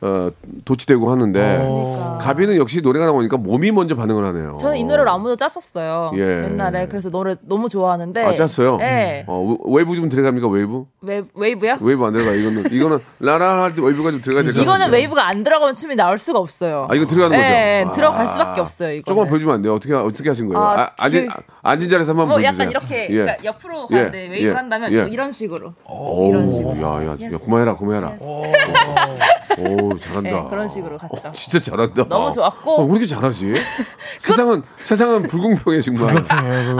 어, 0.05 0.29
도치되고 0.65 1.11
하는데 1.13 1.41
그러니까. 1.41 2.19
가비는 2.21 2.57
역시 2.57 2.81
노래가 2.81 3.07
나오니까 3.07 3.37
몸이 3.37 3.71
먼저 3.71 3.95
반응을 3.95 4.25
하네요. 4.27 4.57
저는 4.61 4.77
이 4.77 4.83
노래를 4.83 5.09
안무도 5.09 5.37
짰었어요. 5.37 6.11
예. 6.17 6.45
옛날에 6.45 6.89
그래서 6.89 7.09
노래 7.09 7.37
너무 7.43 7.69
좋아하는데. 7.69 8.25
아 8.25 8.35
짰어요? 8.35 8.79
네. 8.79 9.25
어, 9.29 9.57
웨이브 9.65 9.95
좀 9.95 10.09
들어갑니까 10.09 10.49
웨이브? 10.49 10.85
웨, 11.03 11.23
웨이브야? 11.35 11.79
웨이브 11.81 12.05
안 12.05 12.13
들어가. 12.13 12.33
이거는 12.33 12.73
이거는 12.73 12.99
라라 13.21 13.63
할 13.63 13.75
때 13.75 13.81
웨이브가 13.81 14.11
좀 14.11 14.21
들어가야 14.21 14.43
될것 14.43 14.61
이거는 14.63 14.81
같아요. 14.87 14.93
웨이브가 14.93 15.27
안 15.29 15.45
들어가면 15.45 15.75
춤이 15.75 15.95
나올 15.95 16.19
수가 16.19 16.41
없어요. 16.41 16.89
아 16.91 16.95
이거 16.97 17.07
들어가는 17.07 17.37
거죠? 17.37 17.49
네, 17.49 17.85
아. 17.87 17.93
들어갈 17.93 18.27
수밖에 18.27 18.61
없어요. 18.61 18.93
이거. 18.95 19.05
조금만 19.07 19.29
보여주면 19.31 19.55
안 19.55 19.63
돼요? 19.63 19.75
어떻게 19.75 19.95
어떻게 19.95 20.29
하신 20.29 20.49
거예요? 20.49 20.61
아, 20.61 20.81
아, 20.83 20.91
앉은 20.99 21.29
그- 21.29 21.43
앉은 21.65 21.89
자리에서 21.89 22.11
한번 22.11 22.29
뭐 22.29 22.37
보여주세요. 22.39 22.55
약간 22.55 22.71
이렇게 22.71 23.05
예. 23.05 23.09
그러니까 23.09 23.45
옆으로 23.45 23.87
예, 23.93 23.97
가는데 23.97 24.41
예, 24.41 24.51
한다면 24.51 24.93
예. 24.93 25.01
뭐 25.03 25.07
이런 25.07 25.31
식으로. 25.31 25.75
오, 25.85 26.29
이런 26.29 26.51
식으로. 26.51 26.77
야, 26.79 27.07
야, 27.07 27.17
야. 27.21 27.39
그만해라, 27.39 27.77
그만해라. 27.77 28.17
오, 28.19 29.97
잘한다. 29.97 30.31
네, 30.31 30.47
그런 30.51 30.67
식으로 30.67 30.99
갔죠. 30.99 31.29
어, 31.29 31.33
진짜 31.33 31.61
잘한다. 31.61 32.09
너무 32.09 32.33
좋았고. 32.33 32.81
어, 32.81 32.85
왜 32.85 32.91
이렇게 32.91 33.07
잘하지? 33.07 33.53
세상은 34.19 34.63
세상은 34.79 35.23
불공평해 35.23 35.81
정말. 35.83 36.17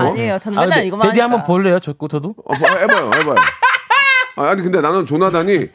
아니에요. 0.01 0.39
저는 0.39 0.59
아, 0.59 0.63
맨날 0.63 0.85
이거만 0.87 1.09
하니까. 1.09 1.25
한번 1.25 1.45
볼래요? 1.45 1.79
저 1.79 1.93
저도? 1.93 2.35
어, 2.45 2.59
뭐, 2.59 2.69
해봐요, 2.69 3.07
해봐요. 3.15 3.37
아, 4.35 4.49
아니 4.49 4.63
근데 4.63 4.81
나는 4.81 5.07
조나단이 5.07 5.69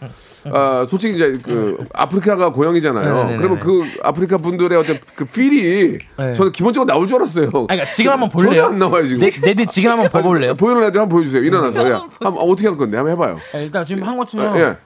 아, 0.46 0.86
솔직히 0.90 1.16
이제 1.16 1.40
그 1.44 1.78
아프리카가 1.94 2.52
고향이잖아요. 2.52 3.14
네네네네. 3.14 3.38
그러면 3.38 3.60
그 3.60 3.84
아프리카 4.04 4.38
분들의 4.38 4.78
어떤 4.78 5.00
그 5.16 5.26
필이 5.26 5.98
네. 6.18 6.34
저는 6.34 6.52
기본적으로 6.52 6.88
나올 6.88 7.08
줄 7.08 7.18
알았어요. 7.18 7.48
아, 7.48 7.66
그러니까 7.68 7.90
지금 7.90 8.12
한번 8.14 8.30
볼래요? 8.30 8.64
전혀 8.64 8.66
안 8.68 8.80
나와요 8.80 9.08
지금. 9.08 9.20
네, 9.20 9.30
데디 9.42 9.66
지금 9.68 9.92
한번 9.92 10.10
봐볼래요? 10.10 10.56
보이는 10.56 10.84
애들 10.84 11.02
한번 11.02 11.18
보여주세요. 11.18 11.44
일어나서. 11.44 11.90
야, 11.92 12.06
한번 12.22 12.44
어떻게 12.50 12.68
할 12.68 12.78
건데? 12.78 12.98
한번 12.98 13.14
해봐요. 13.14 13.40
아, 13.54 13.58
일단 13.58 13.84
지금 13.84 14.04
한 14.04 14.18
것처럼 14.18 14.58
예. 14.58 14.78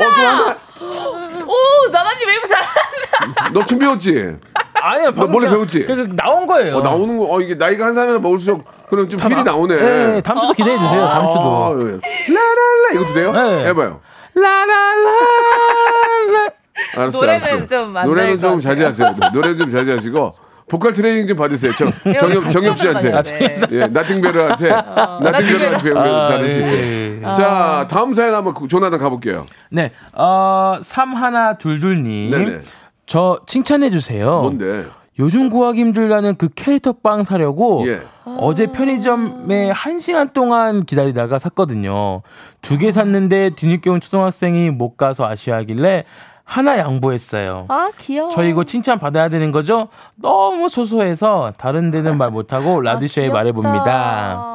어, 0.00 0.14
좋아하네. 0.14 0.56
오, 1.46 1.90
나나님 1.90 2.28
웨이브 2.28 2.48
잘한다. 2.48 3.48
너춤 3.52 3.78
배웠지? 3.78 4.36
아니요, 4.80 5.10
너 5.14 5.26
멀리 5.26 5.40
그냥- 5.46 5.52
배웠지? 5.54 5.84
그, 5.84 5.94
그 5.96 6.16
나온 6.16 6.46
거예요. 6.46 6.76
어, 6.78 6.82
나오는 6.82 7.16
거, 7.16 7.26
어, 7.34 7.40
이게 7.40 7.54
나이가 7.54 7.86
한 7.86 7.94
살이나 7.94 8.18
먹을수록 8.18 8.64
그런 8.88 9.08
좀 9.08 9.20
feel이 9.20 9.42
나오네. 9.42 9.76
네, 9.76 10.20
다음 10.22 10.40
주도 10.40 10.52
기대해 10.52 10.78
주세요. 10.78 11.00
다음 11.06 11.26
아, 11.26 11.30
주도. 11.30 11.88
예. 11.88 12.32
라라라 12.32 12.92
이것도 12.94 13.14
돼요? 13.14 13.32
네. 13.32 13.66
해봐요. 13.66 14.00
라라라라. 14.34 15.10
알았어, 16.96 17.20
노래는 17.20 17.46
알았어. 17.46 17.66
좀안 17.66 18.06
노래는 18.06 18.38
좀. 18.38 18.60
자제하세요. 18.60 19.14
노래는 19.34 19.58
좀 19.58 19.70
자제하시고 19.70 20.34
보컬 20.68 20.92
트레이닝 20.94 21.26
좀 21.26 21.36
받으세요. 21.36 21.72
정, 21.72 21.92
정엽, 22.18 22.48
정엽 22.50 22.78
씨한테. 22.78 23.12
아, 23.12 23.22
네. 23.22 23.54
예, 23.72 23.86
나팅베르한테 23.88 24.68
나팅베르한테 24.70 25.82
배우면 25.82 26.14
아, 26.14 26.26
잘할 26.28 26.48
수 26.48 26.56
예. 26.62 27.18
있어요. 27.18 27.34
자, 27.34 27.86
다음 27.90 28.14
사연 28.14 28.34
한번 28.34 28.54
그 28.54 28.66
조나단 28.68 28.98
가볼게요. 28.98 29.46
네, 29.70 29.90
어, 30.14 30.76
삼하나둘둘님. 30.82 32.30
네네. 32.30 32.60
저 33.10 33.40
칭찬해 33.44 33.90
주세요. 33.90 34.38
뭔데? 34.40 34.84
요즘 35.18 35.50
구하기 35.50 35.80
힘들다는 35.80 36.36
그 36.36 36.48
캐릭터 36.54 36.92
빵 36.92 37.24
사려고 37.24 37.82
예. 37.88 38.02
어제 38.38 38.68
편의점에 38.68 39.70
한 39.72 39.98
시간 39.98 40.28
동안 40.32 40.84
기다리다가 40.84 41.40
샀거든요. 41.40 42.22
두 42.62 42.78
개 42.78 42.92
샀는데 42.92 43.50
뒤늦게 43.56 43.90
온 43.90 44.00
초등학생이 44.00 44.70
못 44.70 44.96
가서 44.96 45.26
아쉬워하길래 45.26 46.04
하나 46.44 46.78
양보했어요. 46.78 47.64
아, 47.66 47.90
귀여워. 47.98 48.30
저 48.30 48.44
이거 48.44 48.62
칭찬 48.62 49.00
받아야 49.00 49.28
되는 49.28 49.50
거죠? 49.50 49.88
너무 50.14 50.68
소소해서 50.68 51.52
다른 51.58 51.90
데는 51.90 52.16
말 52.16 52.30
못하고 52.30 52.78
라디쇼에 52.80 53.30
아, 53.30 53.32
말해봅니다. 53.32 54.46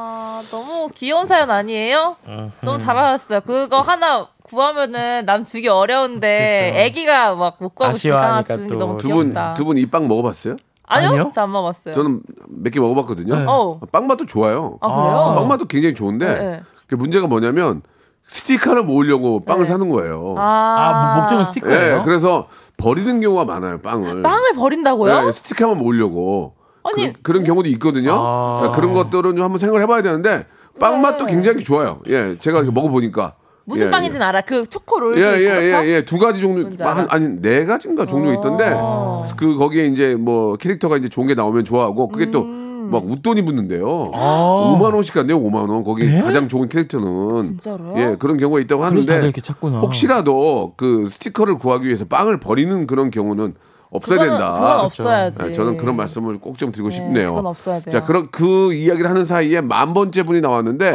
너무 0.86 0.90
귀여운 0.94 1.26
사연 1.26 1.50
아니에요? 1.50 2.16
너무 2.62 2.78
잘하셨어요. 2.78 3.40
그거 3.40 3.80
하나 3.80 4.26
구하면은 4.44 5.26
남 5.26 5.42
주기 5.44 5.68
어려운데 5.68 6.70
그쵸. 6.72 6.80
애기가 6.82 7.34
막 7.34 7.56
못 7.58 7.74
구하고 7.74 7.96
주는 7.96 8.42
게 8.42 8.66
또. 8.68 8.74
너무 8.76 8.96
두 8.98 9.08
분, 9.08 9.24
귀엽다. 9.32 9.54
두분 9.54 9.78
이 9.78 9.86
빵 9.86 10.06
먹어봤어요? 10.08 10.56
아니요? 10.86 11.08
아니요? 11.10 11.30
저 11.34 11.42
안 11.42 11.50
먹었어요. 11.50 11.94
저는 11.94 12.20
몇 12.48 12.70
개 12.70 12.78
먹어봤거든요. 12.80 13.34
네. 13.34 13.44
빵 13.90 14.06
맛도 14.06 14.26
좋아요. 14.26 14.78
아, 14.80 14.88
그래요? 14.94 15.34
빵 15.36 15.48
맛도 15.48 15.64
굉장히 15.66 15.94
좋은데 15.94 16.26
네, 16.26 16.34
네. 16.50 16.62
그 16.86 16.94
문제가 16.94 17.26
뭐냐면 17.26 17.82
스티커를 18.24 18.84
모으려고 18.84 19.40
빵을 19.44 19.64
네. 19.64 19.70
사는 19.70 19.88
거예요. 19.88 20.34
아, 20.38 21.12
뭐 21.14 21.22
목적은 21.22 21.42
예, 21.42 21.46
스티커예요? 21.46 22.02
그래서 22.04 22.46
버리는 22.76 23.20
경우가 23.20 23.44
많아요, 23.44 23.80
빵을. 23.80 24.22
빵을 24.22 24.52
버린다고요? 24.54 25.26
예, 25.28 25.32
스티커만 25.32 25.78
모으려고. 25.78 26.54
아니. 26.84 27.12
그, 27.22 27.32
런 27.32 27.42
경우도 27.42 27.68
있거든요. 27.70 28.12
아. 28.14 28.60
자, 28.62 28.70
그런 28.72 28.92
것들은 28.92 29.34
좀 29.36 29.42
한번 29.44 29.58
생각을 29.58 29.82
해봐야 29.82 30.02
되는데 30.02 30.46
빵 30.78 31.00
맛도 31.00 31.26
굉장히 31.26 31.64
좋아요. 31.64 32.00
예, 32.08 32.36
제가 32.38 32.58
이렇게 32.58 32.72
먹어보니까. 32.72 33.34
무슨 33.64 33.86
예, 33.86 33.90
빵인지는 33.90 34.24
알아. 34.24 34.42
그 34.42 34.64
초코롤. 34.66 35.18
예, 35.18 35.24
도 35.24 35.36
있고, 35.36 35.42
예, 35.42 35.60
그쵸? 35.62 35.76
예, 35.76 35.88
예, 35.88 36.04
두 36.04 36.18
가지 36.18 36.40
종류, 36.40 36.70
한, 36.78 36.98
알아. 36.98 37.06
아니, 37.10 37.40
네 37.40 37.64
가지인가 37.64 38.06
종류가 38.06 38.34
있던데, 38.34 38.72
어. 38.76 39.24
그, 39.36 39.56
거기에 39.56 39.86
이제 39.86 40.14
뭐, 40.14 40.56
캐릭터가 40.56 40.96
이제 40.96 41.08
좋은 41.08 41.26
게 41.26 41.34
나오면 41.34 41.64
좋아하고, 41.64 42.08
그게 42.08 42.30
또, 42.30 42.42
음. 42.42 42.88
막 42.92 43.04
웃돈이 43.04 43.42
붙는데요. 43.44 44.12
아. 44.14 44.76
5만 44.78 44.94
원씩 44.94 45.14
간대요, 45.14 45.40
5만 45.42 45.68
원. 45.68 45.82
거기 45.82 46.08
가장 46.20 46.46
좋은 46.46 46.68
캐릭터는. 46.68 47.42
진짜로요? 47.42 47.94
예, 47.96 48.16
그런 48.16 48.36
경우가 48.36 48.60
있다고 48.60 48.84
하는데, 48.84 49.18
이렇게 49.18 49.40
찾구나. 49.40 49.80
혹시라도 49.80 50.74
그 50.76 51.08
스티커를 51.08 51.58
구하기 51.58 51.86
위해서 51.88 52.04
빵을 52.04 52.38
버리는 52.38 52.86
그런 52.86 53.10
경우는 53.10 53.54
없어야 53.90 54.18
그거는- 54.18 54.28
된다. 54.28 54.52
그건 54.52 54.80
없어야지. 54.80 55.38
네, 55.42 55.52
저는 55.52 55.76
그런 55.76 55.96
말씀을 55.96 56.38
꼭 56.40 56.56
좀 56.58 56.72
드리고 56.72 56.88
네, 56.90 56.94
싶네요. 56.96 57.28
그건 57.28 57.46
없어야 57.46 57.80
돼요. 57.80 57.92
자, 57.92 58.04
그런 58.04 58.26
그 58.30 58.72
이야기를 58.72 59.08
하는 59.08 59.24
사이에 59.24 59.60
만 59.60 59.94
번째 59.94 60.22
분이 60.24 60.40
나왔는데 60.40 60.94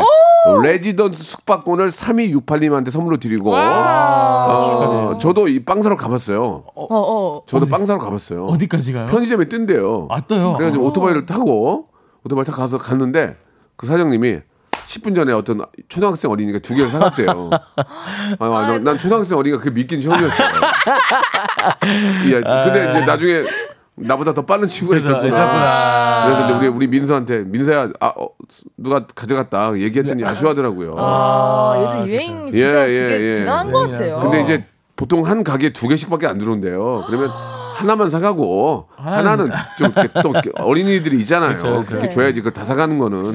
레지던스 0.64 1.24
숙박권을 1.24 1.90
3268님한테 1.90 2.90
선물로 2.92 3.18
드리고 3.18 3.54
어, 3.56 5.18
저도 5.20 5.48
이 5.48 5.64
빵 5.64 5.82
사러 5.82 5.96
가봤어요. 5.96 6.64
어, 6.76 6.88
어. 6.90 7.44
저도 7.48 7.66
빵 7.68 7.86
사러 7.86 8.00
가봤어요. 8.00 8.46
어디까지 8.48 8.94
가요? 8.94 9.06
편의점에 9.08 9.46
뜬대요. 9.46 10.08
아, 10.10 10.22
떠요? 10.28 10.54
그래가지고 10.54 10.86
오토바이를 10.88 11.26
타고 11.26 11.88
오토바이 12.26 12.44
타고 12.46 12.58
가서 12.58 12.78
갔는데 12.78 13.38
그 13.78 13.86
사장님이 13.88 14.40
10분 14.92 15.16
전에 15.16 15.32
어떤 15.32 15.62
초등학생 15.88 16.30
어린이가 16.32 16.60
두 16.60 16.76
개를 16.76 16.90
사갔대요. 16.90 17.50
아, 18.40 18.48
난, 18.68 18.84
난 18.84 18.98
초등학생 18.98 19.38
어린이가 19.38 19.60
그게 19.60 19.72
믿긴 19.72 20.02
처음이었어요. 20.02 20.50
예, 22.28 22.42
근데 22.44 22.90
이제 22.92 23.02
나중에 23.06 23.44
나보다 23.96 24.34
더 24.34 24.46
빠른 24.46 24.68
친구가 24.68 25.00
그래서 25.00 25.12
있었구나. 25.12 25.28
있었구나. 25.30 26.26
그래서 26.26 26.46
이제 26.46 26.54
우리 26.54 26.68
우리 26.68 26.88
민서한테 26.88 27.40
민서야 27.46 27.90
아, 28.00 28.08
어, 28.18 28.30
누가 28.78 29.06
가져갔다 29.08 29.78
얘기했더니 29.78 30.26
아쉬워하더라고요. 30.26 30.96
아, 30.98 31.80
요즘 31.82 32.08
유행 32.08 32.52
진짜 32.52 32.90
예, 32.90 32.94
예, 32.94 33.02
그게 33.04 33.22
예. 33.22 33.40
대단한 33.40 33.72
것 33.72 33.92
같아요. 33.92 34.20
근데 34.20 34.42
이제 34.44 34.66
보통 34.96 35.26
한 35.26 35.44
가게에 35.44 35.72
두 35.72 35.88
개씩밖에 35.88 36.28
안 36.28 36.38
들어온대요. 36.38 37.06
그러면 37.08 37.30
하나만 37.76 38.10
사가고 38.10 38.88
하나는 38.98 39.50
좀 39.78 39.92
또 40.22 40.34
어린이들이 40.56 41.18
있잖아요. 41.20 41.50
그렇죠, 41.52 41.70
그렇죠. 41.72 41.90
그렇게 41.90 42.10
줘야지 42.10 42.42
그걸 42.42 42.54
다 42.54 42.66
사가는 42.66 42.98
거는 43.00 43.34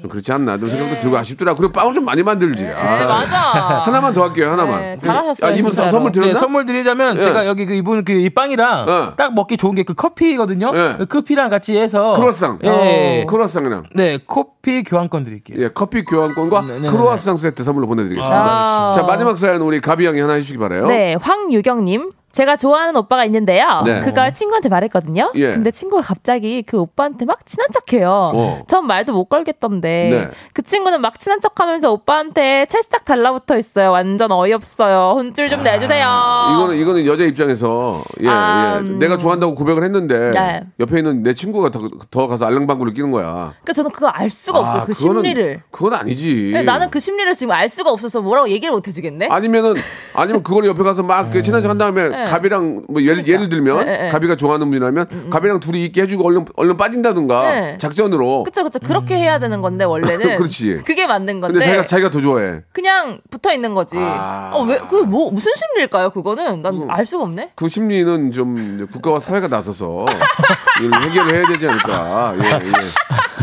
좀 0.00 0.08
그렇지 0.10 0.30
않나 0.32 0.56
그런 0.56 0.70
생각도 0.70 1.00
들고 1.00 1.16
아쉽더라. 1.18 1.54
그리고 1.54 1.72
빵을 1.72 1.94
좀 1.94 2.04
많이 2.04 2.22
만들지. 2.22 2.64
아, 2.66 2.98
네, 2.98 3.04
맞아. 3.06 3.36
하나만 3.84 4.12
더 4.12 4.22
할게요. 4.24 4.52
하나만. 4.52 4.80
네, 4.80 4.96
잘하셨어요, 4.96 5.50
아, 5.50 5.54
이분 5.54 5.70
진짜로. 5.70 5.90
선물 5.90 6.12
드렸나? 6.12 6.32
네, 6.32 6.38
선물 6.38 6.66
드리자면 6.66 7.16
예. 7.16 7.20
제가 7.20 7.46
여기 7.46 7.66
그 7.66 7.74
이분 7.74 8.04
그 8.04 8.12
이 8.12 8.30
빵이랑 8.30 8.88
어. 8.88 9.12
딱 9.16 9.34
먹기 9.34 9.56
좋은 9.56 9.74
게 9.74 9.82
그 9.82 9.94
커피거든요. 9.94 10.70
예. 10.74 10.94
그 10.98 11.06
커피랑 11.06 11.48
같이 11.50 11.76
해서 11.78 12.12
크로아상. 12.14 12.58
예. 12.64 13.24
크로아상이랑. 13.28 13.84
네, 13.94 14.18
커피 14.26 14.82
교환권 14.82 15.24
드릴게요. 15.24 15.56
예, 15.62 15.68
커피 15.68 16.04
교환권과 16.04 16.60
네, 16.62 16.66
네, 16.74 16.80
네. 16.80 16.90
크로아상 16.90 17.36
세트 17.36 17.62
선물로 17.64 17.86
보내드리겠습니다. 17.86 18.36
아. 18.38 18.92
자 18.94 19.02
마지막 19.02 19.36
사연 19.38 19.62
우리 19.62 19.80
가비 19.80 20.04
양이 20.06 20.20
하나 20.20 20.34
해주시기 20.34 20.58
바래요. 20.58 20.86
네, 20.86 21.16
황유경님. 21.20 22.12
제가 22.32 22.56
좋아하는 22.56 22.94
오빠가 22.96 23.24
있는데요. 23.24 23.82
네. 23.84 24.00
그걸 24.00 24.32
친구한테 24.32 24.68
말했거든요. 24.68 25.32
예. 25.34 25.50
근데 25.50 25.70
친구가 25.70 26.02
갑자기 26.02 26.62
그 26.62 26.78
오빠한테 26.78 27.24
막 27.24 27.44
친한 27.46 27.66
척해요. 27.72 28.32
어. 28.34 28.62
전 28.68 28.86
말도 28.86 29.12
못 29.12 29.24
걸겠던데. 29.24 30.08
네. 30.10 30.30
그 30.52 30.62
친구는 30.62 31.00
막 31.00 31.18
친한 31.18 31.40
척하면서 31.40 31.90
오빠한테 31.90 32.66
찰싹 32.66 33.04
달라붙어 33.04 33.56
있어요. 33.58 33.90
완전 33.90 34.30
어이없어요. 34.30 35.14
혼쭐 35.16 35.48
좀 35.48 35.62
내주세요. 35.62 36.06
이거는 36.54 36.76
이거는 36.76 37.06
여자 37.06 37.24
입장에서 37.24 38.00
예, 38.22 38.28
아, 38.28 38.74
예. 38.76 38.78
음. 38.80 38.98
내가 38.98 39.16
좋아한다고 39.18 39.54
고백을 39.54 39.82
했는데 39.84 40.30
네. 40.32 40.62
옆에 40.78 40.98
있는 40.98 41.22
내 41.22 41.34
친구가 41.34 41.70
더, 41.70 41.88
더 42.10 42.26
가서 42.28 42.44
알랑방구를 42.46 42.92
끼는 42.94 43.10
거야. 43.10 43.34
그러니까 43.36 43.72
저는 43.72 43.90
그거 43.90 44.06
알 44.08 44.28
수가 44.30 44.60
없어요. 44.60 44.82
아, 44.82 44.84
그 44.84 44.92
그거는- 44.92 44.96
심리를. 44.96 45.62
그건 45.70 45.94
아니지. 45.94 46.62
나는 46.64 46.90
그 46.90 47.00
심리를 47.00 47.32
지금 47.34 47.52
알 47.52 47.68
수가 47.68 47.90
없어서 47.90 48.20
뭐라고 48.20 48.48
얘기를 48.50 48.72
못 48.72 48.86
해주겠네. 48.86 49.28
아니면은 49.30 49.74
아니면 50.14 50.42
그걸 50.42 50.66
옆에 50.66 50.82
가서 50.82 51.02
막그 51.02 51.42
친한 51.42 51.62
척한 51.62 51.78
다음에 51.78 52.17
네. 52.18 52.24
가비랑 52.24 52.82
뭐 52.88 53.02
예를 53.02 53.26
예를 53.26 53.48
들면 53.48 53.86
네, 53.86 53.98
네. 54.04 54.08
가비가 54.08 54.34
좋아하는 54.36 54.66
분이라면 54.68 55.30
가비랑 55.30 55.60
둘이 55.60 55.84
있게 55.84 56.02
해주고 56.02 56.26
얼른 56.26 56.46
얼른 56.56 56.76
빠진다든가 56.76 57.50
네. 57.54 57.78
작전으로. 57.78 58.42
그쵸 58.44 58.64
그쵸 58.64 58.78
그렇게 58.80 59.16
해야 59.16 59.38
되는 59.38 59.60
건데 59.60 59.84
원래는 59.84 60.36
그렇지. 60.38 60.80
그게 60.84 61.06
맞는 61.06 61.40
건데 61.40 61.52
근데 61.54 61.66
자기가 61.66 61.86
자기가 61.86 62.10
더 62.10 62.20
좋아해. 62.20 62.60
그냥 62.72 63.20
붙어 63.30 63.52
있는 63.52 63.74
거지. 63.74 63.96
아. 63.98 64.50
어, 64.54 64.62
왜, 64.64 64.78
그 64.88 64.96
뭐, 64.96 65.30
무슨 65.30 65.52
심리일까요, 65.54 66.10
그거는? 66.10 66.62
난 66.62 66.78
알 66.88 67.04
수가 67.04 67.24
없네. 67.24 67.52
그 67.54 67.68
심리는 67.68 68.30
좀 68.30 68.86
국가와 68.92 69.20
사회가 69.20 69.48
나서서 69.48 70.06
해결을 70.80 71.34
해야 71.34 71.46
되지 71.48 71.68
않을까. 71.68 72.34
예, 72.38 72.50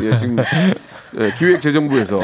예. 0.03 0.11
예, 0.11 0.17
지금 0.17 0.35
예, 1.19 1.33
기획재정부에서. 1.37 2.19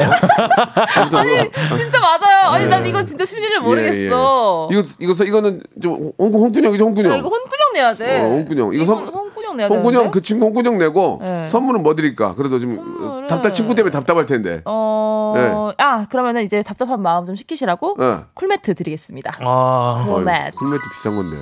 아무튼 0.98 1.20
아니, 1.20 1.36
뭐- 1.36 1.78
진짜 1.78 2.00
맞아요. 2.00 2.50
아니, 2.52 2.66
예. 2.66 2.68
난 2.68 2.86
이건 2.86 3.06
진짜 3.06 3.24
심리를 3.26 3.56
예, 3.56 3.60
모르겠어. 3.60 4.70
예. 4.72 4.76
이거 4.80 4.84
이거 5.00 5.24
이거는 5.24 5.62
좀 5.82 6.12
홍, 6.18 6.32
홍군형이죠 6.34 6.84
홍군형. 6.86 7.12
야, 7.12 7.16
이거 7.16 7.30
혼꾸녕 7.30 7.74
내야 7.74 7.94
돼. 7.94 8.20
어, 8.22 8.24
홍군형. 8.26 8.74
이거 8.74 8.86
선- 8.86 9.08
혼꾸녕 9.08 9.56
내야 9.58 9.68
홍군형 9.68 9.92
되는데. 10.02 10.12
그 10.12 10.22
친구 10.22 10.46
홍군형 10.46 10.78
내고 10.78 11.20
네. 11.22 11.48
선물은 11.48 11.84
뭐 11.84 11.96
드릴까? 11.96 12.36
그래도 12.36 12.60
지금 12.60 12.78
선물은- 12.78 13.28
답답 13.28 13.54
친구 13.54 13.76
때문에 13.76 13.92
답답할 13.92 14.26
텐데. 14.26 14.62
어, 14.66 15.72
아, 15.78 16.06
그러면은 16.10 16.44
이제 16.44 16.62
답답한 16.62 17.02
마음 17.02 17.26
좀 17.26 17.36
식히시라고 17.36 17.96
네. 18.00 18.18
쿨매트 18.34 18.74
드리겠습니다. 18.76 19.32
아, 19.46 20.04
쿨매트. 20.06 20.56
쿨매트 20.56 20.84
비싼 20.94 21.16
건데. 21.16 21.38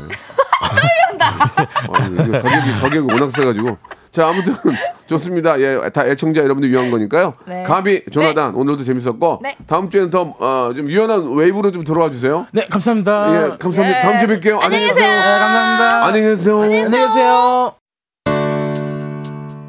아유, 1.94 2.14
이거 2.14 2.40
가격이 2.42 2.80
가격이 2.82 3.14
워낙 3.14 3.32
세가지고. 3.32 3.78
자 4.20 4.28
아무튼 4.28 4.54
좋습니다. 5.08 5.62
예, 5.62 5.80
다 5.94 6.06
애청자 6.06 6.44
여러분들 6.44 6.70
위한 6.70 6.92
거니까요. 6.92 7.36
네. 7.48 7.64
가비 7.64 8.04
조나단 8.12 8.54
오늘도 8.54 8.84
재밌었고 8.84 9.40
네. 9.42 9.56
다음 9.66 9.90
주에는 9.90 10.10
더 10.10 10.36
어, 10.40 10.74
좀 10.76 10.90
유연한 10.90 11.34
웨이브로 11.34 11.72
좀 11.72 11.86
돌아와 11.86 12.12
주세요. 12.12 12.46
네, 12.52 12.66
감사합니다. 12.70 13.28
예, 13.54 13.58
감사합니다. 13.58 13.98
예. 13.98 14.02
다음 14.02 14.20
주에 14.20 14.28
뵐게요. 14.28 14.60
안녕히 14.62 14.88
계세요. 14.88 15.08
네, 15.08 15.22
감사합니다. 15.22 16.06
안녕히 16.06 16.28
계세요. 16.28 16.62
안녕히 16.62 16.84
계세요. 16.92 17.74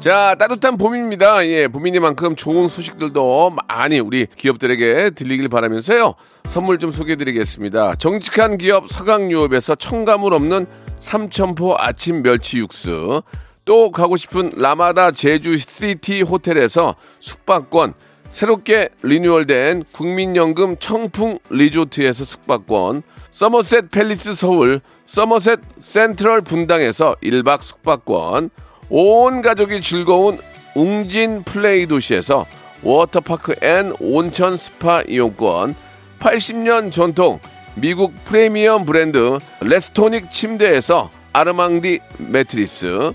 자, 0.01 0.35
따뜻한 0.37 0.77
봄입니다. 0.77 1.47
예, 1.47 1.69
봄이니만큼 1.69 2.35
좋은 2.35 2.67
소식들도 2.67 3.51
많이 3.69 4.01
우리 4.01 4.27
기업들에게 4.35 5.11
들리길 5.11 5.47
바라면서요. 5.47 6.15
선물 6.49 6.77
좀 6.77 6.91
소개해 6.91 7.15
드리겠습니다. 7.15 7.95
정직한 7.95 8.57
기업 8.57 8.89
서강유업에서 8.89 9.75
첨가물 9.75 10.33
없는 10.33 10.65
삼천포 10.99 11.77
아침 11.79 12.21
멸치 12.21 12.57
육수. 12.57 13.21
또 13.65 13.91
가고 13.91 14.17
싶은 14.17 14.51
라마다 14.57 15.11
제주 15.11 15.57
시티 15.57 16.21
호텔에서 16.21 16.95
숙박권. 17.19 17.93
새롭게 18.29 18.89
리뉴얼된 19.03 19.83
국민연금 19.91 20.77
청풍 20.77 21.39
리조트에서 21.49 22.23
숙박권. 22.23 23.03
서머셋 23.31 23.91
팰리스 23.91 24.33
서울, 24.33 24.81
서머셋 25.05 25.59
센트럴 25.79 26.41
분당에서 26.41 27.15
1박 27.21 27.61
숙박권. 27.61 28.49
온 28.89 29.41
가족이 29.41 29.81
즐거운 29.81 30.37
웅진 30.75 31.43
플레이 31.43 31.85
도시에서 31.87 32.45
워터파크 32.83 33.55
앤 33.61 33.93
온천 33.99 34.57
스파 34.57 35.01
이용권 35.07 35.75
80년 36.19 36.91
전통 36.91 37.39
미국 37.75 38.13
프리미엄 38.25 38.85
브랜드 38.85 39.37
레스토닉 39.61 40.31
침대에서 40.31 41.09
아르망디 41.33 41.99
매트리스 42.17 43.13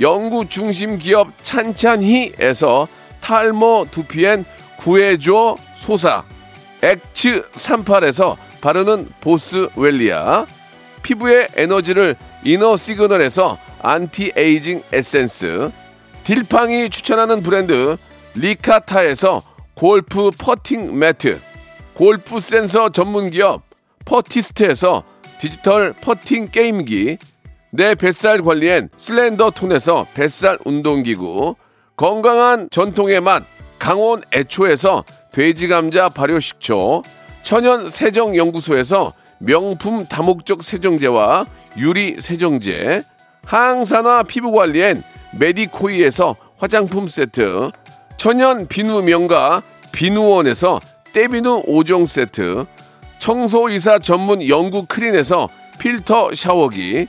연구 0.00 0.48
중심 0.48 0.98
기업 0.98 1.28
찬찬히에서 1.42 2.88
탈모 3.20 3.86
두피엔 3.90 4.44
구해줘 4.78 5.56
소사 5.74 6.24
엑츠 6.82 7.48
38에서 7.52 8.36
바르는 8.60 9.08
보스 9.20 9.68
웰리아 9.76 10.46
피부의 11.02 11.48
에너지를 11.56 12.16
이너 12.44 12.76
시그널에서 12.76 13.58
안티에이징 13.80 14.82
에센스 14.92 15.70
딜팡이 16.24 16.90
추천하는 16.90 17.42
브랜드 17.42 17.96
리카타에서 18.34 19.42
골프 19.74 20.30
퍼팅 20.36 20.98
매트 20.98 21.40
골프 21.94 22.40
센서 22.40 22.90
전문 22.90 23.30
기업 23.30 23.62
퍼티스트에서 24.04 25.04
디지털 25.38 25.92
퍼팅 25.92 26.48
게임기 26.48 27.18
내 27.76 27.96
뱃살 27.96 28.42
관리엔 28.42 28.88
슬렌더 28.96 29.50
톤에서 29.50 30.06
뱃살 30.14 30.58
운동기구 30.64 31.56
건강한 31.96 32.68
전통의 32.70 33.20
맛 33.20 33.42
강원 33.80 34.22
애초에서 34.32 35.02
돼지 35.32 35.66
감자 35.66 36.08
발효 36.08 36.38
식초 36.38 37.02
천연 37.42 37.90
세정 37.90 38.36
연구소에서 38.36 39.12
명품 39.40 40.06
다목적 40.06 40.62
세정제와 40.62 41.46
유리 41.76 42.20
세정제 42.20 43.02
항산화 43.44 44.22
피부 44.22 44.52
관리엔 44.52 45.02
메디코이에서 45.36 46.36
화장품 46.56 47.08
세트 47.08 47.72
천연 48.16 48.68
비누 48.68 49.02
명가 49.02 49.64
비누원에서 49.90 50.78
때비누 51.12 51.64
5종 51.64 52.06
세트 52.06 52.66
청소이사 53.18 53.98
전문 53.98 54.48
영구 54.48 54.86
크린에서 54.86 55.48
필터 55.80 56.36
샤워기 56.36 57.08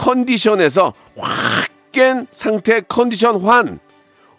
컨디션에서 0.00 0.92
확 1.16 1.70
깬 1.92 2.26
상태 2.30 2.80
컨디션 2.80 3.40
환 3.40 3.78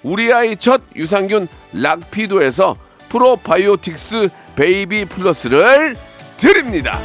우리 0.03 0.34
아이 0.34 0.55
첫 0.55 0.82
유산균 0.95 1.47
락피도에서 1.74 2.76
프로바이오틱스 3.09 4.30
베이비 4.55 5.05
플러스를 5.05 5.95
드립니다. 6.38 6.99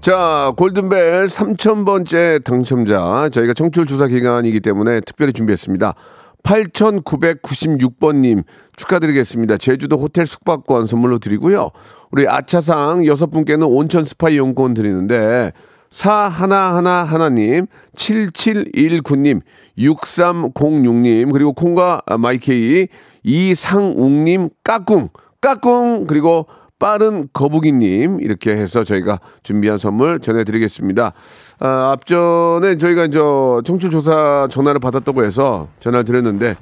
자, 0.00 0.52
골든벨 0.56 1.26
3000번째 1.26 2.44
당첨자. 2.44 3.28
저희가 3.32 3.54
청취율 3.54 3.86
조사 3.86 4.06
기간이기 4.06 4.60
때문에 4.60 5.00
특별히 5.00 5.32
준비했습니다. 5.32 5.94
8996번님 6.42 8.44
축하드리겠습니다. 8.76 9.56
제주도 9.58 9.98
호텔 9.98 10.26
숙박권 10.26 10.86
선물로 10.86 11.18
드리고요. 11.18 11.70
우리 12.12 12.26
아차상 12.28 13.06
여섯 13.06 13.30
분께는 13.30 13.66
온천 13.66 14.04
스파 14.04 14.28
이용권 14.28 14.74
드리는데 14.74 15.52
사하나하나 15.90 17.04
하나님, 17.04 17.66
7719님, 17.96 19.40
6306님, 19.78 21.32
그리고 21.32 21.52
콩과 21.52 22.02
마이케이, 22.18 22.88
이상웅님, 23.22 24.50
까꿍, 24.64 25.08
까꿍, 25.40 26.06
그리고 26.06 26.46
빠른 26.78 27.28
거북이님, 27.32 28.20
이렇게 28.20 28.50
해서 28.50 28.84
저희가 28.84 29.20
준비한 29.42 29.78
선물 29.78 30.20
전해드리겠습니다. 30.20 31.12
아, 31.60 31.90
앞전에 31.92 32.76
저희가 32.76 33.08
저 33.08 33.62
청출조사 33.64 34.48
전화를 34.50 34.80
받았다고 34.80 35.24
해서 35.24 35.68
전화를 35.80 36.04
드렸는데, 36.04 36.56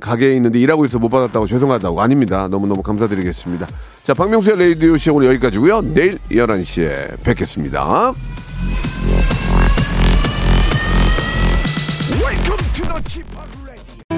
가게에 0.00 0.34
있는데 0.36 0.58
일하고 0.58 0.84
있어 0.84 0.98
못 0.98 1.08
받았다고 1.08 1.46
죄송하다고 1.46 2.00
아닙니다. 2.00 2.48
너무너무 2.48 2.82
감사드리겠습니다. 2.82 3.66
자, 4.02 4.14
박명수의 4.14 4.58
레이디오 4.58 4.96
시 4.96 5.10
오늘 5.10 5.28
여기까지고요. 5.28 5.82
내일 5.94 6.18
11시에 6.30 7.22
뵙겠습니다. 7.22 8.12
Welcome 12.20 12.72
to 12.74 12.84
the 12.84 13.02
Chip 13.08 13.53